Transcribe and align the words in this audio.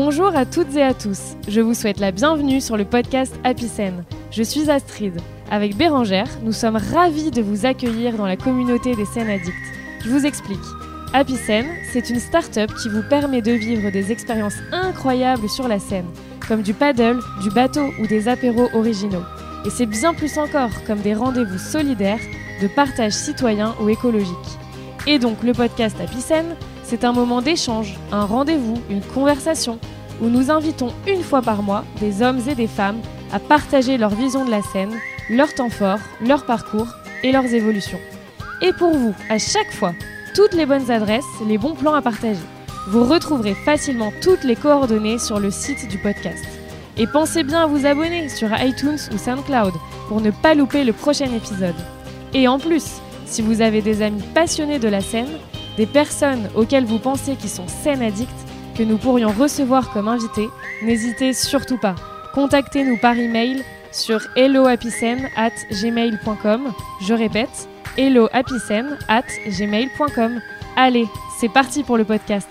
Bonjour 0.00 0.36
à 0.36 0.46
toutes 0.46 0.76
et 0.76 0.82
à 0.84 0.94
tous. 0.94 1.34
Je 1.48 1.60
vous 1.60 1.74
souhaite 1.74 1.98
la 1.98 2.12
bienvenue 2.12 2.60
sur 2.60 2.76
le 2.76 2.84
podcast 2.84 3.34
Happy 3.42 3.68
Je 4.30 4.42
suis 4.44 4.70
Astrid. 4.70 5.20
Avec 5.50 5.76
Bérangère, 5.76 6.28
nous 6.44 6.52
sommes 6.52 6.76
ravis 6.76 7.32
de 7.32 7.42
vous 7.42 7.66
accueillir 7.66 8.16
dans 8.16 8.24
la 8.24 8.36
communauté 8.36 8.94
des 8.94 9.04
scènes 9.04 9.28
addicts. 9.28 9.56
Je 10.04 10.10
vous 10.10 10.24
explique. 10.24 10.60
Happy 11.12 11.34
c'est 11.34 12.10
une 12.10 12.20
start-up 12.20 12.70
qui 12.80 12.88
vous 12.88 13.02
permet 13.10 13.42
de 13.42 13.50
vivre 13.50 13.90
des 13.90 14.12
expériences 14.12 14.58
incroyables 14.70 15.48
sur 15.48 15.66
la 15.66 15.80
scène, 15.80 16.06
comme 16.46 16.62
du 16.62 16.74
paddle, 16.74 17.18
du 17.42 17.50
bateau 17.50 17.90
ou 18.00 18.06
des 18.06 18.28
apéros 18.28 18.68
originaux. 18.74 19.24
Et 19.66 19.70
c'est 19.70 19.86
bien 19.86 20.14
plus 20.14 20.38
encore, 20.38 20.84
comme 20.86 21.00
des 21.00 21.14
rendez-vous 21.14 21.58
solidaires, 21.58 22.22
de 22.62 22.68
partage 22.68 23.14
citoyen 23.14 23.74
ou 23.82 23.88
écologique. 23.88 24.58
Et 25.08 25.18
donc 25.18 25.42
le 25.42 25.54
podcast 25.54 25.96
Happy 26.00 26.20
c'est 26.88 27.04
un 27.04 27.12
moment 27.12 27.42
d'échange, 27.42 27.98
un 28.12 28.24
rendez-vous, 28.24 28.80
une 28.88 29.02
conversation, 29.02 29.78
où 30.22 30.28
nous 30.28 30.50
invitons 30.50 30.88
une 31.06 31.22
fois 31.22 31.42
par 31.42 31.62
mois 31.62 31.84
des 32.00 32.22
hommes 32.22 32.40
et 32.48 32.54
des 32.54 32.66
femmes 32.66 33.00
à 33.30 33.38
partager 33.38 33.98
leur 33.98 34.14
vision 34.14 34.46
de 34.46 34.50
la 34.50 34.62
scène, 34.62 34.94
leur 35.28 35.52
temps 35.52 35.68
fort, 35.68 35.98
leur 36.24 36.46
parcours 36.46 36.86
et 37.22 37.30
leurs 37.30 37.44
évolutions. 37.44 38.00
Et 38.62 38.72
pour 38.72 38.96
vous, 38.96 39.14
à 39.28 39.38
chaque 39.38 39.70
fois, 39.70 39.92
toutes 40.34 40.54
les 40.54 40.64
bonnes 40.64 40.90
adresses, 40.90 41.26
les 41.46 41.58
bons 41.58 41.74
plans 41.74 41.92
à 41.92 42.00
partager. 42.00 42.40
Vous 42.88 43.04
retrouverez 43.04 43.54
facilement 43.54 44.10
toutes 44.22 44.44
les 44.44 44.56
coordonnées 44.56 45.18
sur 45.18 45.40
le 45.40 45.50
site 45.50 45.88
du 45.88 45.98
podcast. 45.98 46.42
Et 46.96 47.06
pensez 47.06 47.42
bien 47.42 47.64
à 47.64 47.66
vous 47.66 47.84
abonner 47.84 48.30
sur 48.30 48.48
iTunes 48.62 48.98
ou 49.12 49.18
SoundCloud 49.18 49.74
pour 50.08 50.22
ne 50.22 50.30
pas 50.30 50.54
louper 50.54 50.84
le 50.84 50.94
prochain 50.94 51.30
épisode. 51.34 51.76
Et 52.32 52.48
en 52.48 52.58
plus, 52.58 52.84
si 53.26 53.42
vous 53.42 53.60
avez 53.60 53.82
des 53.82 54.00
amis 54.00 54.22
passionnés 54.34 54.78
de 54.78 54.88
la 54.88 55.02
scène, 55.02 55.28
des 55.78 55.86
personnes 55.86 56.50
auxquelles 56.56 56.84
vous 56.84 56.98
pensez 56.98 57.36
qui 57.36 57.48
sont 57.48 57.68
scène 57.68 58.02
addicts, 58.02 58.28
que 58.76 58.82
nous 58.82 58.98
pourrions 58.98 59.30
recevoir 59.30 59.90
comme 59.92 60.08
invités, 60.08 60.48
n'hésitez 60.82 61.32
surtout 61.32 61.78
pas. 61.78 61.94
Contactez-nous 62.34 62.98
par 62.98 63.16
email 63.16 63.62
sur 63.92 64.20
hellohappycen@gmail.com. 64.36 66.72
Je 67.00 67.14
répète, 67.14 67.68
hellohappycen 67.96 68.98
at 69.08 69.22
gmail.com. 69.46 70.40
Allez, 70.76 71.06
c'est 71.38 71.48
parti 71.48 71.84
pour 71.84 71.96
le 71.96 72.04
podcast. 72.04 72.48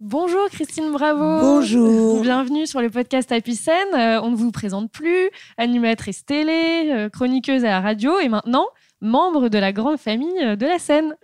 Bonjour 0.00 0.48
Christine 0.50 0.90
Bravo. 0.90 1.38
Bonjour. 1.40 2.22
Bienvenue 2.22 2.66
sur 2.66 2.80
le 2.82 2.90
podcast 2.90 3.30
Happy 3.30 3.56
euh, 3.68 4.20
on 4.20 4.32
ne 4.32 4.36
vous 4.36 4.50
présente 4.50 4.90
plus, 4.90 5.30
animatrice 5.56 6.26
télé, 6.26 6.90
euh, 6.90 7.08
chroniqueuse 7.08 7.64
à 7.64 7.68
la 7.68 7.80
radio 7.80 8.18
et 8.18 8.28
maintenant 8.28 8.66
membre 9.04 9.48
de 9.48 9.58
la 9.58 9.72
grande 9.72 9.98
famille 9.98 10.42
euh, 10.42 10.56
de 10.56 10.66
la 10.66 10.78
scène. 10.78 11.14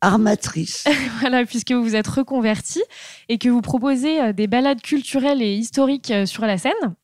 Armatrice. 0.00 0.84
voilà, 1.20 1.44
puisque 1.44 1.72
vous 1.72 1.82
vous 1.82 1.96
êtes 1.96 2.06
reconvertie 2.06 2.82
et 3.28 3.38
que 3.38 3.48
vous 3.48 3.62
proposez 3.62 4.32
des 4.32 4.46
balades 4.46 4.80
culturelles 4.80 5.42
et 5.42 5.54
historiques 5.54 6.12
sur 6.26 6.46
la 6.46 6.58
scène. 6.58 6.94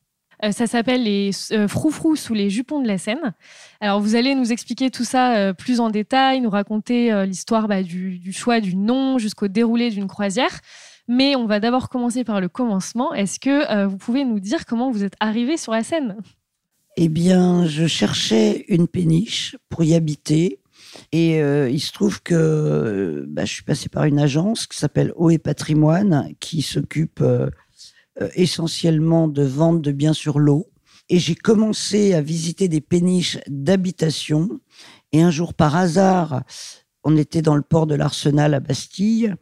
Euh, 0.43 0.51
ça 0.51 0.67
s'appelle 0.67 1.03
les 1.03 1.31
euh, 1.51 1.67
froufrous 1.67 2.15
sous 2.15 2.33
les 2.33 2.49
jupons 2.49 2.81
de 2.81 2.87
la 2.87 2.97
Seine. 2.97 3.33
Alors, 3.81 3.99
vous 3.99 4.15
allez 4.15 4.35
nous 4.35 4.51
expliquer 4.51 4.89
tout 4.89 5.03
ça 5.03 5.35
euh, 5.35 5.53
plus 5.53 5.79
en 5.79 5.89
détail, 5.89 6.39
nous 6.41 6.49
raconter 6.49 7.25
l'histoire 7.25 7.67
bah, 7.67 7.83
du, 7.83 8.31
choix 8.31 8.59
du 8.59 8.75
nom 8.75 9.17
jusqu'au 9.17 9.47
déroulé 9.47 9.89
d'une 9.89 10.07
croisière. 10.07 10.59
Mais 11.07 11.35
on 11.35 11.45
va 11.45 11.59
d'abord 11.59 11.89
commencer 11.89 12.23
par 12.23 12.39
le 12.39 12.49
commencement. 12.49 13.13
Est-ce 13.13 13.39
que 13.39 13.85
vous 13.85 13.97
pouvez 13.97 14.25
nous 14.25 14.39
dire 14.39 14.65
comment 14.67 14.91
vous 14.91 15.03
êtes 15.03 15.15
arrivé 15.19 15.57
sur 15.57 15.71
la 15.71 15.83
Seine 15.83 16.15
Eh 17.01 17.07
bien, 17.07 17.65
je 17.65 17.87
cherchais 17.87 18.65
une 18.67 18.89
péniche 18.89 19.55
pour 19.69 19.85
y 19.85 19.95
habiter. 19.95 20.59
Et 21.13 21.37
il 21.37 21.79
se 21.79 21.93
trouve 21.93 22.21
que 22.21 23.23
bah, 23.29 23.45
je 23.45 23.53
suis 23.53 23.63
passé 23.63 23.87
par 23.87 24.03
une 24.03 24.19
agence 24.19 24.67
qui 24.67 24.77
s'appelle 24.77 25.13
Eau 25.15 25.29
et 25.29 25.37
Patrimoine, 25.37 26.33
qui 26.41 26.61
s'occupe 26.61 27.21
euh, 27.21 27.49
essentiellement 28.35 29.29
de 29.29 29.43
vente 29.43 29.81
de 29.81 29.93
biens 29.93 30.11
sur 30.11 30.39
l'eau. 30.39 30.67
Et 31.07 31.19
j'ai 31.19 31.35
commencé 31.35 32.13
à 32.15 32.21
visiter 32.21 32.67
des 32.67 32.81
péniches 32.81 33.37
d'habitation. 33.47 34.59
Et 35.13 35.21
un 35.21 35.31
jour, 35.31 35.53
par 35.53 35.77
hasard, 35.77 36.43
on 37.05 37.15
était 37.15 37.41
dans 37.41 37.55
le 37.55 37.61
port 37.61 37.87
de 37.87 37.95
l'Arsenal 37.95 38.53
à 38.53 38.59
Bastille. 38.59 39.33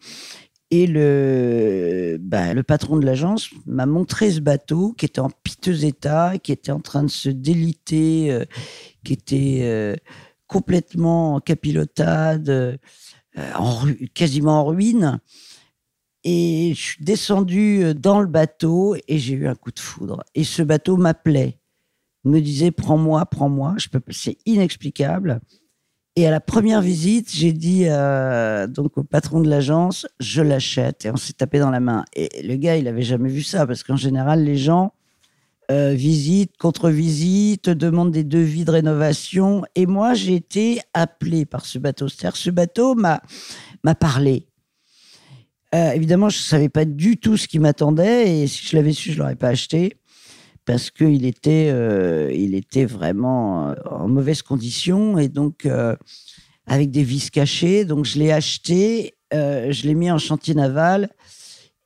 Et 0.69 0.85
le, 0.85 2.17
ben, 2.19 2.53
le 2.53 2.61
patron 2.63 2.97
de 2.97 3.05
l'agence 3.05 3.49
m'a 3.65 3.85
montré 3.85 4.31
ce 4.31 4.41
bateau 4.41 4.93
qui 4.93 5.05
était 5.05 5.21
en 5.21 5.29
piteux 5.29 5.85
état, 5.85 6.37
qui 6.37 6.51
était 6.51 6.73
en 6.73 6.81
train 6.81 7.03
de 7.03 7.09
se 7.09 7.29
déliter, 7.29 8.31
euh, 8.31 8.43
qui 9.05 9.13
était 9.13 9.59
euh, 9.61 9.95
complètement 10.47 11.35
en 11.35 11.39
capilotade, 11.39 12.79
en, 13.55 13.85
quasiment 14.13 14.61
en 14.61 14.65
ruine. 14.65 15.21
Et 16.29 16.73
je 16.75 16.81
suis 16.81 17.03
descendu 17.03 17.83
euh, 17.83 17.93
dans 17.93 18.19
le 18.19 18.27
bateau 18.27 18.97
et 19.07 19.17
j'ai 19.17 19.33
eu 19.33 19.47
un 19.47 19.55
coup 19.55 19.71
de 19.71 19.79
foudre. 19.79 20.25
Et 20.35 20.43
ce 20.43 20.61
bateau 20.61 20.97
m'appelait, 20.97 21.57
me 22.25 22.41
disait 22.41 22.71
prends-moi, 22.71 23.25
prends-moi. 23.27 23.75
Je 23.77 23.87
peux, 23.87 24.01
c'est 24.09 24.37
inexplicable. 24.45 25.39
Et 26.17 26.25
à 26.25 26.31
la 26.31 26.39
première 26.39 26.81
visite, 26.81 27.29
j'ai 27.31 27.53
dit 27.53 27.83
euh, 27.85 28.65
donc 28.65 28.97
au 28.97 29.03
patron 29.03 29.39
de 29.39 29.47
l'agence, 29.47 30.07
je 30.19 30.41
l'achète. 30.41 31.05
Et 31.05 31.11
on 31.11 31.15
s'est 31.15 31.33
tapé 31.33 31.59
dans 31.59 31.69
la 31.69 31.79
main. 31.79 32.05
Et 32.15 32.41
le 32.41 32.55
gars, 32.55 32.75
il 32.75 32.87
avait 32.87 33.03
jamais 33.03 33.29
vu 33.29 33.43
ça 33.43 33.67
parce 33.67 33.83
qu'en 33.83 33.97
général, 33.97 34.43
les 34.43 34.57
gens 34.57 34.93
euh, 35.69 35.91
visitent, 35.91 36.57
contre-visitent, 36.57 37.69
demandent 37.69 38.09
des 38.09 38.23
devis 38.23 38.65
de 38.65 38.71
rénovation. 38.71 39.61
Et 39.75 39.85
moi, 39.85 40.15
j'ai 40.15 40.33
été 40.33 40.81
appelé 40.95 41.45
par 41.45 41.67
ce 41.67 41.77
bateau. 41.77 42.07
C'est-à-dire, 42.07 42.35
ce 42.35 42.49
bateau 42.49 42.95
m'a 42.95 43.21
m'a 43.83 43.93
parlé. 43.93 44.47
Euh, 45.75 45.91
évidemment, 45.91 46.29
je 46.29 46.39
ne 46.39 46.43
savais 46.45 46.69
pas 46.69 46.85
du 46.85 47.17
tout 47.17 47.37
ce 47.37 47.47
qui 47.47 47.59
m'attendait 47.59 48.39
et 48.39 48.47
si 48.47 48.65
je 48.65 48.75
l'avais 48.75 48.93
su, 48.93 49.11
je 49.11 49.17
ne 49.17 49.19
l'aurais 49.19 49.35
pas 49.35 49.49
acheté 49.49 49.97
parce 50.67 50.91
qu'il 50.91 51.25
était, 51.25 51.69
euh, 51.71 52.29
il 52.31 52.53
était 52.53 52.85
vraiment 52.85 53.69
euh, 53.69 53.73
en 53.89 54.09
mauvaise 54.09 54.41
condition 54.43 55.17
et 55.17 55.29
donc 55.29 55.67
avec 56.67 56.91
des 56.91 57.03
vis 57.03 57.31
cachées. 57.31 57.85
Donc 57.85 58.05
je 58.05 58.19
l'ai 58.19 58.31
acheté, 58.31 59.15
je 59.31 59.87
l'ai 59.87 59.95
mis 59.95 60.11
en 60.11 60.19
chantier 60.19 60.53
naval 60.53 61.09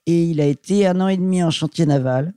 et 0.08 0.24
il 0.24 0.42
a 0.42 0.46
été 0.46 0.88
un 0.88 1.00
an 1.00 1.08
et 1.08 1.18
demi 1.18 1.44
en 1.44 1.52
chantier 1.52 1.86
naval. 1.86 2.34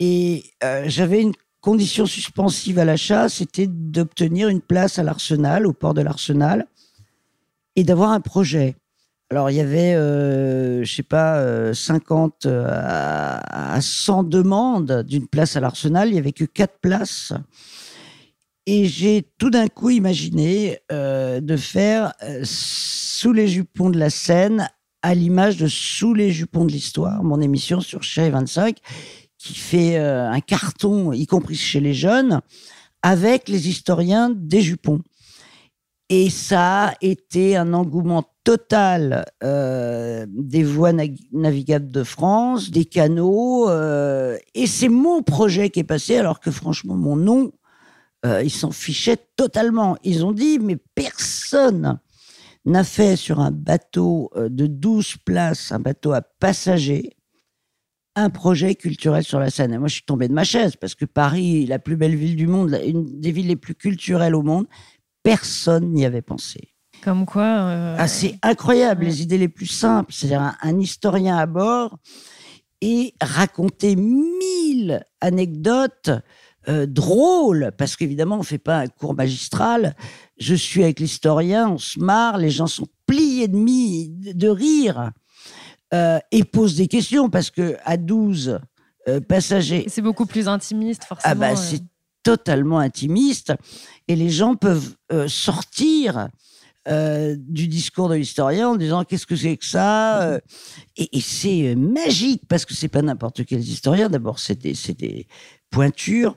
Et 0.00 0.44
j'avais 0.86 1.22
une 1.22 1.34
condition 1.60 2.06
suspensive 2.06 2.78
à 2.78 2.84
l'achat, 2.84 3.28
c'était 3.28 3.66
d'obtenir 3.68 4.48
une 4.48 4.60
place 4.60 4.98
à 4.98 5.02
l'Arsenal, 5.04 5.66
au 5.66 5.72
port 5.72 5.94
de 5.94 6.02
l'Arsenal, 6.02 6.66
et 7.76 7.84
d'avoir 7.84 8.10
un 8.10 8.20
projet. 8.20 8.74
Alors, 9.30 9.50
il 9.50 9.56
y 9.56 9.60
avait, 9.60 9.94
euh, 9.94 10.82
je 10.84 10.94
sais 10.94 11.02
pas, 11.02 11.74
50 11.74 12.46
euh, 12.46 12.64
euh, 12.64 12.66
à, 12.70 13.78
100 13.78 14.22
demandes 14.22 15.02
d'une 15.02 15.26
place 15.26 15.54
à 15.54 15.60
l'Arsenal. 15.60 16.08
Il 16.08 16.12
n'y 16.12 16.18
avait 16.18 16.32
que 16.32 16.46
4 16.46 16.78
places. 16.80 17.34
Et 18.64 18.86
j'ai 18.86 19.28
tout 19.36 19.50
d'un 19.50 19.68
coup 19.68 19.90
imaginé 19.90 20.78
de 20.90 21.56
faire 21.56 22.12
Sous 22.42 23.32
les 23.32 23.48
jupons 23.48 23.88
de 23.88 23.98
la 23.98 24.10
Seine 24.10 24.68
à 25.00 25.14
l'image 25.14 25.56
de 25.56 25.68
Sous 25.68 26.12
les 26.12 26.30
jupons 26.30 26.66
de 26.66 26.72
l'histoire, 26.72 27.22
mon 27.22 27.40
émission 27.40 27.80
sur 27.80 28.02
Chez 28.02 28.28
25, 28.28 28.76
qui 29.38 29.54
fait 29.54 29.96
un 29.96 30.40
carton, 30.40 31.12
y 31.12 31.26
compris 31.26 31.54
chez 31.54 31.80
les 31.80 31.94
jeunes, 31.94 32.42
avec 33.00 33.48
les 33.48 33.68
historiens 33.68 34.30
des 34.34 34.60
jupons. 34.60 35.00
Et 36.10 36.30
ça 36.30 36.86
a 36.86 36.94
été 37.02 37.56
un 37.56 37.74
engouement 37.74 38.24
total 38.44 39.26
euh, 39.44 40.24
des 40.28 40.64
voies 40.64 40.92
navigables 41.32 41.90
de 41.90 42.02
France, 42.02 42.70
des 42.70 42.86
canaux. 42.86 43.68
Euh, 43.68 44.38
et 44.54 44.66
c'est 44.66 44.88
mon 44.88 45.22
projet 45.22 45.68
qui 45.68 45.80
est 45.80 45.84
passé, 45.84 46.16
alors 46.16 46.40
que 46.40 46.50
franchement, 46.50 46.96
mon 46.96 47.16
nom, 47.16 47.52
euh, 48.24 48.42
ils 48.42 48.50
s'en 48.50 48.70
fichaient 48.70 49.18
totalement. 49.36 49.98
Ils 50.02 50.24
ont 50.24 50.32
dit, 50.32 50.58
mais 50.58 50.76
personne 50.94 52.00
n'a 52.64 52.84
fait 52.84 53.16
sur 53.16 53.40
un 53.40 53.50
bateau 53.50 54.30
de 54.34 54.66
12 54.66 55.16
places, 55.26 55.72
un 55.72 55.78
bateau 55.78 56.12
à 56.12 56.22
passagers, 56.22 57.18
un 58.14 58.30
projet 58.30 58.74
culturel 58.74 59.24
sur 59.24 59.38
la 59.38 59.50
Seine. 59.50 59.74
Et 59.74 59.78
moi, 59.78 59.88
je 59.88 59.94
suis 59.94 60.04
tombé 60.04 60.26
de 60.26 60.32
ma 60.32 60.44
chaise 60.44 60.74
parce 60.76 60.94
que 60.94 61.04
Paris, 61.04 61.66
la 61.66 61.78
plus 61.78 61.96
belle 61.96 62.16
ville 62.16 62.34
du 62.34 62.46
monde, 62.46 62.78
une 62.84 63.20
des 63.20 63.30
villes 63.30 63.46
les 63.46 63.56
plus 63.56 63.74
culturelles 63.74 64.34
au 64.34 64.42
monde, 64.42 64.66
personne 65.28 65.92
n'y 65.92 66.06
avait 66.06 66.22
pensé. 66.22 66.72
Comme 67.02 67.26
quoi. 67.26 67.42
Euh, 67.44 67.96
ah, 67.98 68.08
c'est 68.08 68.38
incroyable, 68.42 69.04
les 69.04 69.22
idées 69.22 69.38
les 69.38 69.48
plus 69.48 69.66
simples. 69.66 70.12
C'est-à-dire 70.12 70.56
un, 70.60 70.80
historien 70.80 71.36
à 71.36 71.46
bord 71.46 71.98
et 72.80 73.14
raconter 73.20 73.94
mille 73.96 75.04
anecdotes 75.20 76.10
euh, 76.68 76.86
drôles, 76.86 77.72
parce 77.76 77.96
qu'évidemment, 77.96 78.36
on 78.36 78.40
ne 78.40 78.44
fait 78.44 78.58
pas 78.58 78.78
un 78.78 78.86
cours 78.86 79.14
magistral. 79.14 79.94
Je 80.38 80.54
suis 80.54 80.82
avec 80.82 80.98
l'historien, 80.98 81.68
on 81.70 81.78
se 81.78 82.00
marre, 82.00 82.38
les 82.38 82.50
gens 82.50 82.66
sont 82.66 82.86
pliés 83.06 83.48
de, 83.48 84.32
de 84.32 84.48
rire 84.48 85.12
euh, 85.92 86.18
et 86.32 86.44
posent 86.44 86.76
des 86.76 86.88
questions, 86.88 87.28
parce 87.28 87.50
que 87.50 87.76
à 87.84 87.96
12 87.96 88.60
passagers. 89.26 89.86
C'est 89.88 90.02
beaucoup 90.02 90.26
plus 90.26 90.48
intimiste, 90.48 91.04
forcément. 91.04 91.32
Ah, 91.32 91.34
bah, 91.34 91.56
c'est 91.56 91.82
totalement 92.28 92.78
intimiste 92.78 93.52
et 94.06 94.16
les 94.16 94.30
gens 94.30 94.54
peuvent 94.54 94.94
sortir 95.26 96.28
euh, 96.88 97.36
du 97.38 97.68
discours 97.68 98.08
de 98.08 98.14
l'historien 98.14 98.70
en 98.70 98.76
disant 98.76 99.04
qu'est-ce 99.04 99.26
que 99.26 99.36
c'est 99.36 99.58
que 99.58 99.66
ça 99.66 100.22
euh, 100.22 100.40
Et, 100.96 101.20
c'est 101.20 101.68
euh, 101.68 101.76
magique 101.76 102.44
parce 102.48 102.64
que 102.64 102.72
c'est 102.72 102.88
pas 102.88 103.02
n'importe 103.02 103.44
quel 103.44 103.60
historien. 103.60 104.08
D'abord, 104.08 104.38
c'est 104.38 104.58
des, 104.58 104.74
des 104.94 105.26
pointures. 105.70 106.34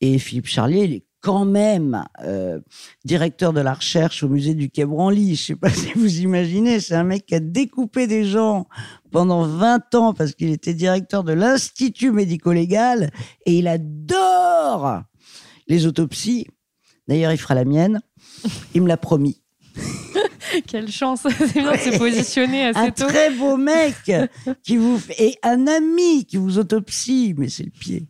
Et 0.00 0.18
Philippe 0.18 0.48
Charlier, 0.48 0.84
il 0.84 0.92
est 0.94 1.06
quand 1.20 1.44
même 1.44 2.04
euh, 2.24 2.58
directeur 3.04 3.52
de 3.52 3.60
la 3.60 3.74
recherche 3.74 4.24
au 4.24 4.28
musée 4.28 4.54
du 4.54 4.70
Quai 4.70 4.86
Branly. 4.86 5.36
Je 5.36 5.44
sais 5.44 5.56
pas 5.56 5.70
si 5.70 5.92
vous 5.94 6.20
imaginez, 6.20 6.80
c'est 6.80 6.94
un 6.94 7.04
mec 7.04 7.26
qui 7.26 7.36
a 7.36 7.40
découpé 7.40 8.08
des 8.08 8.24
gens 8.24 8.66
pendant 9.12 9.46
20 9.46 9.94
ans 9.94 10.14
parce 10.14 10.32
qu'il 10.32 10.50
était 10.50 10.74
directeur 10.74 11.22
de 11.22 11.32
l'Institut 11.32 12.10
médico-légal 12.10 13.10
et 13.44 13.58
il 13.58 13.68
adore 13.68 15.02
les 15.68 15.86
autopsies. 15.86 16.46
D'ailleurs, 17.08 17.32
il 17.32 17.38
fera 17.38 17.54
la 17.54 17.64
mienne. 17.64 18.00
Il 18.74 18.82
me 18.82 18.88
l'a 18.88 18.96
promis. 18.96 19.40
Quelle 20.66 20.90
chance, 20.90 21.26
c'est 21.38 21.52
bien 21.52 21.72
de 21.72 21.78
se 21.78 21.98
positionner 21.98 22.66
assez 22.66 22.78
Un 22.78 22.90
tôt. 22.90 23.06
très 23.06 23.30
beau 23.30 23.56
mec 23.56 23.94
qui 24.62 24.76
vous 24.76 25.00
et 25.18 25.36
un 25.42 25.66
ami 25.66 26.24
qui 26.24 26.36
vous 26.36 26.58
autopsie, 26.58 27.34
mais 27.36 27.48
c'est 27.48 27.64
le 27.64 27.70
pied. 27.70 28.06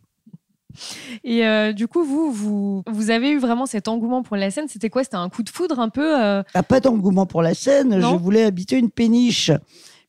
Et 1.23 1.45
euh, 1.45 1.73
du 1.73 1.87
coup, 1.87 2.03
vous, 2.03 2.31
vous, 2.31 2.83
vous 2.87 3.09
avez 3.09 3.31
eu 3.31 3.39
vraiment 3.39 3.65
cet 3.65 3.87
engouement 3.87 4.21
pour 4.21 4.35
la 4.37 4.51
scène. 4.51 4.67
C'était 4.67 4.89
quoi? 4.91 5.03
C'était 5.03 5.15
un 5.15 5.29
coup 5.29 5.41
de 5.41 5.49
foudre 5.49 5.79
un 5.79 5.89
peu 5.89 6.21
euh, 6.23 6.43
Ah, 6.53 6.61
pas 6.63 6.79
d'engouement 6.79 7.25
pour 7.25 7.41
la 7.41 7.55
scène. 7.55 7.97
Non. 7.97 8.11
Je 8.11 8.23
voulais 8.23 8.43
habiter 8.43 8.77
une 8.77 8.91
péniche. 8.91 9.51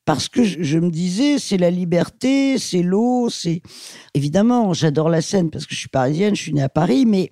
Parce 0.09 0.31
que 0.31 0.43
je, 0.43 0.63
je 0.63 0.79
me 0.79 0.89
disais, 0.89 1.39
c'est 1.39 1.59
la 1.59 1.71
liberté, 1.71 2.57
c'est 2.57 2.81
l'eau, 2.81 3.29
c'est. 3.29 3.61
Évidemment, 4.15 4.73
j'adore 4.73 5.11
la 5.11 5.21
Seine 5.21 5.51
parce 5.51 5.67
que 5.67 5.75
je 5.75 5.81
suis 5.81 5.91
parisienne, 5.91 6.35
je 6.35 6.41
suis 6.41 6.55
née 6.55 6.63
à 6.63 6.71
Paris, 6.71 7.05
mais 7.05 7.31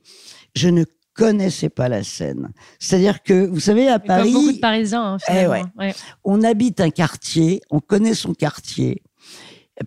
je 0.55 0.69
ne 0.69 0.85
connaissais 1.15 1.71
pas 1.71 1.89
la 1.89 2.05
Seine. 2.05 2.51
C'est-à-dire 2.79 3.23
que, 3.23 3.47
vous 3.47 3.61
savez, 3.61 3.89
à 3.89 3.99
Comme 3.99 4.31
beaucoup 4.31 4.53
de 4.53 4.59
Paris, 4.59 4.61
Parisiens, 4.61 5.15
hein, 5.15 5.17
Eh 5.27 5.33
finalement. 5.33 5.71
Ouais. 5.79 5.95
on 6.23 6.43
habite 6.43 6.83
un 6.83 6.91
quartier, 6.91 7.63
on 7.71 7.81
connaît 7.81 8.13
son 8.13 8.35
quartier, 8.35 9.03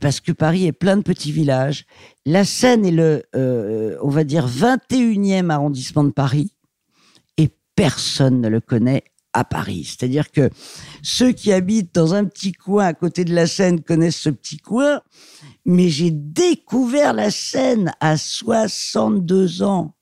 parce 0.01 0.19
que 0.19 0.31
Paris 0.31 0.65
est 0.65 0.71
plein 0.71 0.97
de 0.97 1.03
petits 1.03 1.31
villages. 1.31 1.85
La 2.25 2.43
Seine 2.43 2.87
est 2.87 2.91
le, 2.91 3.21
euh, 3.35 3.97
on 4.01 4.09
va 4.09 4.23
dire, 4.23 4.47
21e 4.47 5.51
arrondissement 5.51 6.05
de 6.05 6.11
Paris, 6.11 6.55
et 7.37 7.49
personne 7.75 8.41
ne 8.41 8.49
le 8.49 8.61
connaît 8.61 9.03
à 9.33 9.43
Paris. 9.43 9.85
C'est-à-dire 9.85 10.31
que 10.31 10.49
ceux 11.01 11.31
qui 11.31 11.51
habitent 11.51 11.93
dans 11.93 12.13
un 12.13 12.25
petit 12.25 12.51
coin 12.51 12.85
à 12.85 12.93
côté 12.93 13.25
de 13.25 13.33
la 13.33 13.47
Seine 13.47 13.81
connaissent 13.81 14.17
ce 14.17 14.29
petit 14.29 14.57
coin, 14.57 15.01
mais 15.65 15.89
j'ai 15.89 16.11
découvert 16.11 17.13
la 17.13 17.31
Seine 17.31 17.93
à 17.99 18.17
62 18.17 19.63
ans. 19.63 19.95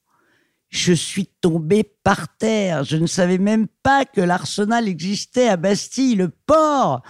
Je 0.69 0.91
suis 0.91 1.27
tombé 1.39 1.83
par 2.03 2.38
terre. 2.38 2.83
Je 2.83 2.97
ne 2.97 3.07
savais 3.07 3.38
même 3.38 3.68
pas 3.83 4.03
que 4.03 4.19
l'Arsenal 4.19 4.88
existait 4.88 5.47
à 5.47 5.56
Bastille, 5.56 6.15
le 6.15 6.29
port. 6.29 7.03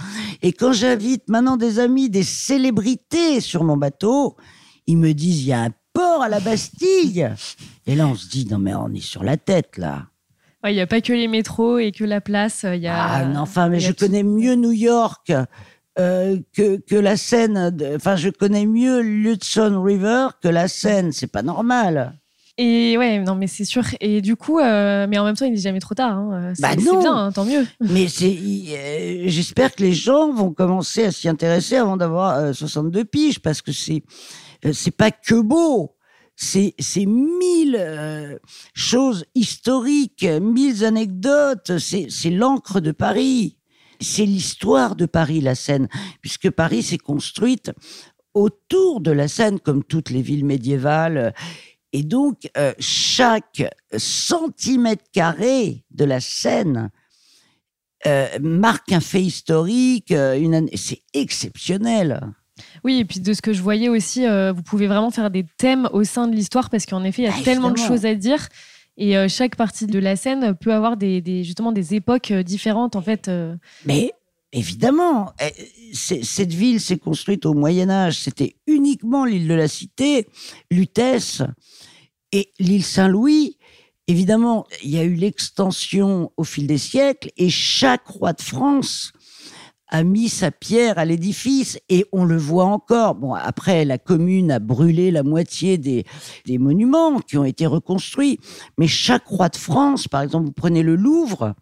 Et 0.43 0.53
quand 0.53 0.73
j'invite 0.73 1.27
maintenant 1.27 1.57
des 1.57 1.79
amis, 1.79 2.09
des 2.09 2.23
célébrités 2.23 3.41
sur 3.41 3.63
mon 3.63 3.75
bateau, 3.75 4.37
ils 4.85 4.97
me 4.97 5.13
disent 5.13 5.41
il 5.41 5.47
y 5.47 5.53
a 5.53 5.63
un 5.63 5.73
port 5.91 6.21
à 6.21 6.29
la 6.29 6.39
Bastille. 6.39 7.33
Et 7.87 7.95
là, 7.95 8.07
on 8.07 8.15
se 8.15 8.27
dit 8.27 8.45
non 8.45 8.59
mais 8.59 8.75
on 8.75 8.93
est 8.93 9.01
sur 9.01 9.23
la 9.23 9.37
tête 9.37 9.77
là. 9.77 10.07
Ouais, 10.67 10.73
Il 10.73 10.75
n'y 10.75 10.81
a 10.81 10.87
pas 10.87 11.01
que 11.01 11.13
les 11.13 11.27
métros 11.27 11.77
et 11.79 11.91
que 11.91 12.03
la 12.03 12.21
place. 12.21 12.63
Y 12.63 12.87
a, 12.87 12.95
Ah 13.03 13.25
non, 13.25 13.41
enfin, 13.41 13.69
mais 13.69 13.79
je 13.79 13.91
tout. 13.91 14.05
connais 14.05 14.23
mieux 14.23 14.55
New 14.55 14.71
York 14.71 15.31
euh, 15.99 16.37
que, 16.55 16.77
que 16.77 16.95
la 16.95 17.17
Seine. 17.17 17.75
Enfin, 17.95 18.15
je 18.15 18.29
connais 18.29 18.65
mieux 18.65 19.01
l'Hudson 19.01 19.81
River 19.83 20.27
que 20.41 20.47
la 20.47 20.67
Seine. 20.67 21.11
C'est 21.11 21.31
pas 21.31 21.41
normal. 21.41 22.13
Et 22.59 22.97
ouais, 22.97 23.19
non, 23.19 23.35
mais 23.35 23.45
c'est 23.45 23.65
sûr. 23.65 23.83
Et 24.01 24.19
du 24.21 24.35
coup, 24.35 24.57
euh, 24.59 25.05
mais 25.07 25.19
en 25.19 25.25
même 25.25 25.35
temps, 25.35 25.45
il 25.45 25.51
n'est 25.51 25.57
jamais 25.57 25.79
trop 25.79 25.93
tard. 25.93 26.17
hein. 26.17 26.53
C'est 26.55 26.61
Bah 26.63 26.69
c'est 26.77 26.83
non. 26.85 26.99
bien, 26.99 27.15
hein, 27.15 27.31
tant 27.31 27.45
mieux. 27.45 27.65
Mais 27.81 28.07
euh, 28.23 29.23
j'espère 29.27 29.75
que 29.75 29.83
les 29.83 29.93
gens 29.93 30.33
vont 30.33 30.51
commencer 30.51 31.03
à 31.03 31.11
s'y 31.11 31.29
intéresser 31.29 31.75
avant 31.75 31.97
d'avoir 31.97 32.35
euh, 32.37 32.53
62 32.53 33.05
piges, 33.05 33.39
parce 33.39 33.61
que 33.61 33.71
c'est, 33.71 34.01
euh, 34.65 34.71
c'est 34.73 34.89
pas 34.95 35.11
que 35.11 35.35
beau. 35.39 35.93
C'est 36.39 36.75
mille 37.07 37.75
euh, 37.79 38.37
choses 38.75 39.25
historiques, 39.33 40.23
mille 40.23 40.85
anecdotes. 40.85 41.79
C'est, 41.79 42.29
l'encre 42.29 42.79
de 42.79 42.91
Paris. 42.91 43.57
C'est 43.99 44.25
l'histoire 44.25 44.95
de 44.95 45.07
Paris, 45.07 45.41
la 45.41 45.55
Seine, 45.55 45.87
puisque 46.21 46.51
Paris 46.51 46.83
s'est 46.83 46.99
construite 46.99 47.71
autour 48.35 49.01
de 49.01 49.09
la 49.09 49.27
Seine, 49.27 49.59
comme 49.59 49.83
toutes 49.83 50.11
les 50.11 50.21
villes 50.21 50.45
médiévales. 50.45 51.33
Et 51.91 52.03
donc, 52.03 52.47
euh, 52.55 52.73
chaque 52.77 53.63
centimètre 53.97 55.05
carré 55.11 55.85
de 55.89 56.05
la 56.05 56.19
Seine 56.19 56.91
euh, 58.05 58.27
marque 58.39 58.91
un 58.91 58.99
fait 58.99 59.23
historique, 59.23 60.13
c'est 60.75 61.01
exceptionnel. 61.15 62.31
Oui, 62.87 62.99
et 62.99 63.05
puis 63.05 63.19
de 63.19 63.33
ce 63.33 63.41
que 63.41 63.51
je 63.51 63.61
voyais 63.61 63.89
aussi, 63.89 64.25
euh, 64.25 64.53
vous 64.53 64.63
pouvez 64.63 64.87
vraiment 64.87 65.11
faire 65.11 65.29
des 65.29 65.45
thèmes 65.57 65.89
au 65.91 66.05
sein 66.05 66.29
de 66.29 66.33
l'histoire 66.33 66.69
parce 66.69 66.85
qu'en 66.85 67.03
effet, 67.03 67.23
il 67.23 67.25
y 67.25 67.27
a 67.27 67.33
Ah, 67.37 67.43
tellement 67.43 67.71
de 67.71 67.77
choses 67.77 68.05
à 68.05 68.15
dire. 68.15 68.47
Et 68.95 69.17
euh, 69.17 69.27
chaque 69.27 69.57
partie 69.57 69.87
de 69.87 69.99
la 69.99 70.15
scène 70.15 70.55
peut 70.55 70.73
avoir 70.73 70.95
des, 70.95 71.19
des- 71.19 71.43
justement 71.43 71.73
des 71.73 71.95
époques 71.95 72.31
euh, 72.31 72.43
différentes 72.43 72.95
en 72.95 73.01
fait. 73.01 73.29
Mais 73.85 74.13
évidemment, 74.53 75.33
c'est- 75.93 76.23
cette 76.23 76.53
ville 76.53 76.79
s'est 76.79 76.97
construite 76.97 77.45
au 77.45 77.53
Moyen 77.53 77.89
Âge. 77.89 78.19
C'était 78.19 78.55
uniquement 78.67 79.25
l'île 79.25 79.49
de 79.49 79.53
la 79.53 79.67
Cité, 79.67 80.27
Lutèce 80.71 81.41
et 82.31 82.53
l'île 82.57 82.85
Saint-Louis. 82.85 83.57
Évidemment, 84.07 84.65
il 84.81 84.91
y 84.91 84.97
a 84.97 85.03
eu 85.03 85.15
l'extension 85.15 86.31
au 86.37 86.45
fil 86.45 86.65
des 86.67 86.77
siècles 86.77 87.31
et 87.35 87.49
chaque 87.49 88.07
roi 88.07 88.31
de 88.31 88.41
France 88.41 89.11
a 89.89 90.03
mis 90.03 90.29
sa 90.29 90.51
pierre 90.51 90.97
à 90.97 91.05
l'édifice 91.05 91.79
et 91.89 92.05
on 92.11 92.25
le 92.25 92.37
voit 92.37 92.65
encore. 92.65 93.15
Bon, 93.15 93.33
après, 93.33 93.85
la 93.85 93.97
commune 93.97 94.51
a 94.51 94.59
brûlé 94.59 95.11
la 95.11 95.23
moitié 95.23 95.77
des, 95.77 96.05
des 96.45 96.57
monuments 96.57 97.19
qui 97.19 97.37
ont 97.37 97.45
été 97.45 97.65
reconstruits, 97.65 98.39
mais 98.77 98.87
chaque 98.87 99.25
roi 99.25 99.49
de 99.49 99.55
France, 99.55 100.07
par 100.07 100.21
exemple, 100.21 100.47
vous 100.47 100.51
prenez 100.51 100.83
le 100.83 100.95
Louvre, 100.95 101.55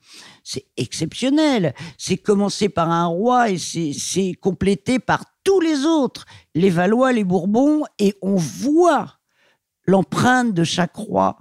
c'est 0.44 0.66
exceptionnel. 0.78 1.74
C'est 1.98 2.18
commencé 2.18 2.70
par 2.70 2.90
un 2.90 3.08
roi 3.08 3.50
et 3.50 3.58
c'est 3.58 4.34
complété 4.40 5.00
par 5.00 5.26
tous 5.44 5.60
les 5.60 5.86
autres, 5.86 6.26
les 6.56 6.70
Valois, 6.70 7.14
les 7.14 7.24
Bourbons, 7.24 7.84
et 8.00 8.16
on 8.22 8.36
voit 8.36 9.20
l'empreinte 9.86 10.54
de 10.54 10.64
chaque 10.64 10.96
roi 10.96 11.38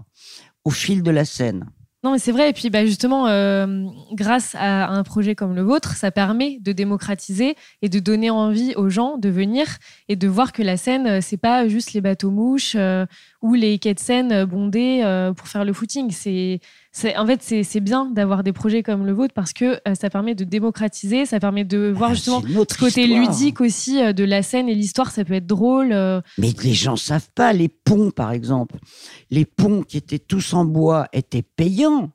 au 0.65 0.71
fil 0.71 1.03
de 1.03 1.11
la 1.11 1.25
Seine. 1.25 1.71
Non, 2.05 2.13
mais 2.13 2.19
c'est 2.19 2.33
vrai. 2.33 2.51
Et 2.51 2.53
puis, 2.53 2.69
bah, 2.69 2.85
justement, 2.85 3.29
euh, 3.29 3.87
grâce 4.13 4.55
à 4.57 4.89
un 4.89 5.03
projet 5.05 5.35
comme 5.35 5.55
le 5.55 5.63
vôtre, 5.63 5.97
ça 5.97 6.11
permet 6.11 6.59
de 6.61 6.73
démocratiser 6.73 7.57
et 7.81 7.89
de 7.89 7.99
donner 7.99 8.29
envie 8.29 8.75
aux 8.77 8.91
gens 8.91 9.17
de 9.17 9.31
venir 9.31 9.79
et 10.11 10.15
de 10.15 10.29
voir 10.29 10.53
que 10.53 10.63
la 10.63 10.77
Seine, 10.77 11.07
euh, 11.07 11.21
c'est 11.23 11.39
pas 11.39 11.67
juste 11.67 11.95
les 11.95 12.03
bateaux 12.03 12.31
mouches 12.31 12.75
euh, 12.77 13.07
ou 13.41 13.55
les 13.55 13.79
quais 13.79 13.95
de 13.95 14.01
Seine 14.01 14.33
euh, 14.33 14.45
bondés 14.45 15.01
pour 15.35 15.49
faire 15.49 15.65
le 15.65 15.73
footing. 15.73 16.11
C'est, 16.11 16.61
c'est, 16.97 17.17
en 17.17 17.27
fait, 17.27 17.43
c'est, 17.43 17.81
bien 17.81 18.07
d'avoir 18.07 18.45
des 18.45 18.53
projets 18.53 18.85
comme 18.85 19.05
le 19.05 19.13
vôtre 19.13 19.35
parce 19.35 19.53
que 19.53 19.81
euh, 19.89 19.95
ça 20.01 20.11
permet 20.11 20.37
de 20.37 20.45
démocratiser, 20.45 21.27
ça 21.27 21.41
permet 21.41 21.65
de 21.65 21.93
voir 21.95 22.11
Ah, 22.13 22.15
justement 22.15 22.41
ce 22.41 22.79
côté 22.79 23.03
histoire. 23.03 23.21
ludique 23.29 23.61
aussi 23.61 24.01
euh, 24.01 24.13
de 24.13 24.23
la 24.23 24.45
Seine 24.45 24.69
et 24.69 24.75
l'histoire. 24.77 25.11
Ça 25.11 25.25
peut 25.25 25.35
être 25.35 25.47
drôle. 25.47 25.91
euh, 25.93 26.21
Mais 26.39 26.53
les 26.63 26.73
gens 26.73 26.95
savent 26.95 27.29
pas, 27.35 27.53
les 27.53 27.69
ponts, 27.69 28.13
par 28.13 28.31
exemple. 28.31 28.77
Les 29.33 29.45
ponts 29.45 29.83
qui 29.83 29.97
étaient 29.97 30.21
tous 30.21 30.55
en 30.55 30.65
bois 30.65 31.09
étaient 31.13 31.43
payants 31.43 32.13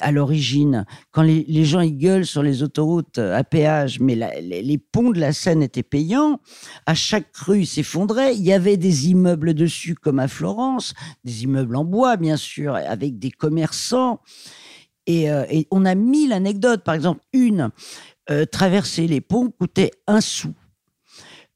à 0.00 0.12
l'origine. 0.12 0.84
Quand 1.10 1.22
les, 1.22 1.44
les 1.48 1.64
gens 1.64 1.80
ils 1.80 1.96
gueulent 1.98 2.24
sur 2.26 2.44
les 2.44 2.62
autoroutes 2.62 3.18
à 3.18 3.42
péage, 3.42 3.98
mais 3.98 4.14
la- 4.14 4.40
les, 4.40 4.62
les 4.62 4.78
ponts 4.78 5.10
de 5.10 5.18
la 5.18 5.32
Seine 5.32 5.60
étaient 5.62 5.82
payants. 5.82 6.38
À 6.86 6.94
chaque 6.94 7.36
rue, 7.36 7.62
ils 7.62 7.66
s'effondraient. 7.66 8.36
Il 8.36 8.42
y 8.42 8.52
avait 8.52 8.76
des 8.76 9.08
immeubles 9.10 9.54
dessus, 9.54 9.96
comme 9.96 10.20
à 10.20 10.28
Florence, 10.28 10.94
des 11.24 11.42
immeubles 11.42 11.74
en 11.74 11.84
bois, 11.84 12.16
bien 12.16 12.36
sûr, 12.36 12.76
avec 12.76 13.18
des 13.18 13.32
commerçants. 13.32 14.19
Et, 15.06 15.30
euh, 15.30 15.44
et 15.50 15.66
on 15.70 15.84
a 15.84 15.94
mille 15.94 16.32
anecdotes. 16.32 16.84
Par 16.84 16.94
exemple, 16.94 17.20
une, 17.32 17.70
euh, 18.30 18.44
traverser 18.44 19.06
les 19.06 19.20
ponts 19.20 19.50
coûtait 19.50 19.90
un 20.06 20.20
sou. 20.20 20.54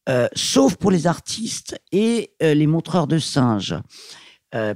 Euh, 0.09 0.29
sauf 0.35 0.77
pour 0.77 0.91
les 0.91 1.07
artistes 1.07 1.81
et 1.91 2.33
les 2.41 2.67
montreurs 2.67 3.07
de 3.07 3.19
singes. 3.19 3.77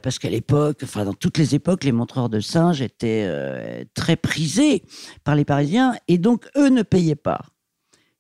Parce 0.02 0.18
qu'à 0.18 0.28
l'époque, 0.28 0.80
enfin 0.82 1.04
dans 1.04 1.14
toutes 1.14 1.38
les 1.38 1.54
époques, 1.54 1.84
les 1.84 1.92
montreurs 1.92 2.28
de 2.28 2.40
singes 2.40 2.82
étaient 2.82 3.86
très 3.94 4.16
prisés 4.16 4.82
par 5.22 5.36
les 5.36 5.44
Parisiens 5.44 5.94
et 6.08 6.18
donc 6.18 6.48
eux 6.56 6.68
ne 6.68 6.82
payaient 6.82 7.14
pas. 7.14 7.42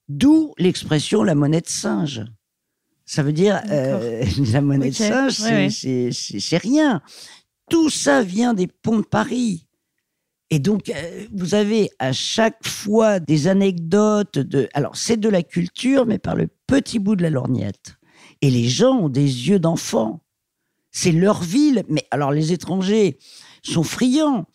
D'où 0.08 0.54
l'expression 0.56 1.24
la 1.24 1.34
monnaie 1.34 1.60
de 1.60 1.68
singe. 1.68 2.24
Ça 3.04 3.22
veut 3.22 3.32
dire 3.32 3.60
euh, 3.70 4.22
la 4.52 4.60
monnaie 4.60 4.90
de 4.90 4.94
singe, 4.94 5.32
c'est 5.32 6.58
rien. 6.58 7.02
Tout 7.68 7.90
ça 7.90 8.22
vient 8.22 8.54
des 8.54 8.66
ponts 8.66 8.98
de 8.98 9.04
Paris. 9.04 9.66
Et 10.50 10.58
donc, 10.58 10.88
euh, 10.88 11.26
vous 11.32 11.54
avez 11.54 11.90
à 11.98 12.12
chaque 12.12 12.66
fois 12.66 13.20
des 13.20 13.48
anecdotes 13.48 14.38
de. 14.38 14.68
Alors, 14.72 14.96
c'est 14.96 15.18
de 15.18 15.28
la 15.28 15.42
culture, 15.42 16.06
mais 16.06 16.18
par 16.18 16.36
le 16.36 16.48
petit 16.66 16.98
bout 16.98 17.16
de 17.16 17.22
la 17.22 17.30
lorgnette. 17.30 17.96
Et 18.40 18.50
les 18.50 18.68
gens 18.68 18.98
ont 18.98 19.08
des 19.08 19.48
yeux 19.48 19.58
d'enfant. 19.58 20.20
C'est 20.90 21.12
leur 21.12 21.42
ville. 21.42 21.84
Mais 21.88 22.06
alors, 22.10 22.32
les 22.32 22.52
étrangers 22.52 23.18
sont 23.62 23.82
friands. 23.82 24.46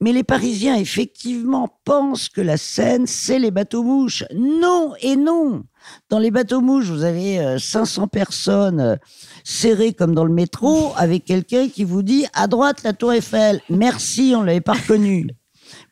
Mais 0.00 0.12
les 0.12 0.24
Parisiens, 0.24 0.76
effectivement, 0.76 1.80
pensent 1.84 2.28
que 2.28 2.40
la 2.40 2.56
Seine, 2.56 3.06
c'est 3.06 3.38
les 3.38 3.50
bateaux-mouches. 3.50 4.24
Non 4.34 4.94
et 5.00 5.16
non. 5.16 5.64
Dans 6.08 6.18
les 6.18 6.30
bateaux-mouches, 6.30 6.86
vous 6.86 7.04
avez 7.04 7.58
500 7.58 8.02
euh, 8.02 8.06
personnes 8.06 8.80
euh, 8.80 8.96
serrées 9.44 9.92
comme 9.92 10.14
dans 10.14 10.24
le 10.24 10.32
métro, 10.32 10.92
avec 10.96 11.24
quelqu'un 11.24 11.68
qui 11.68 11.84
vous 11.84 12.02
dit 12.02 12.26
à 12.34 12.46
droite 12.46 12.82
la 12.82 12.92
Tour 12.92 13.12
Eiffel. 13.12 13.60
Merci, 13.68 14.34
on 14.36 14.42
l'avait 14.42 14.60
pas 14.60 14.74
reconnu. 14.74 15.28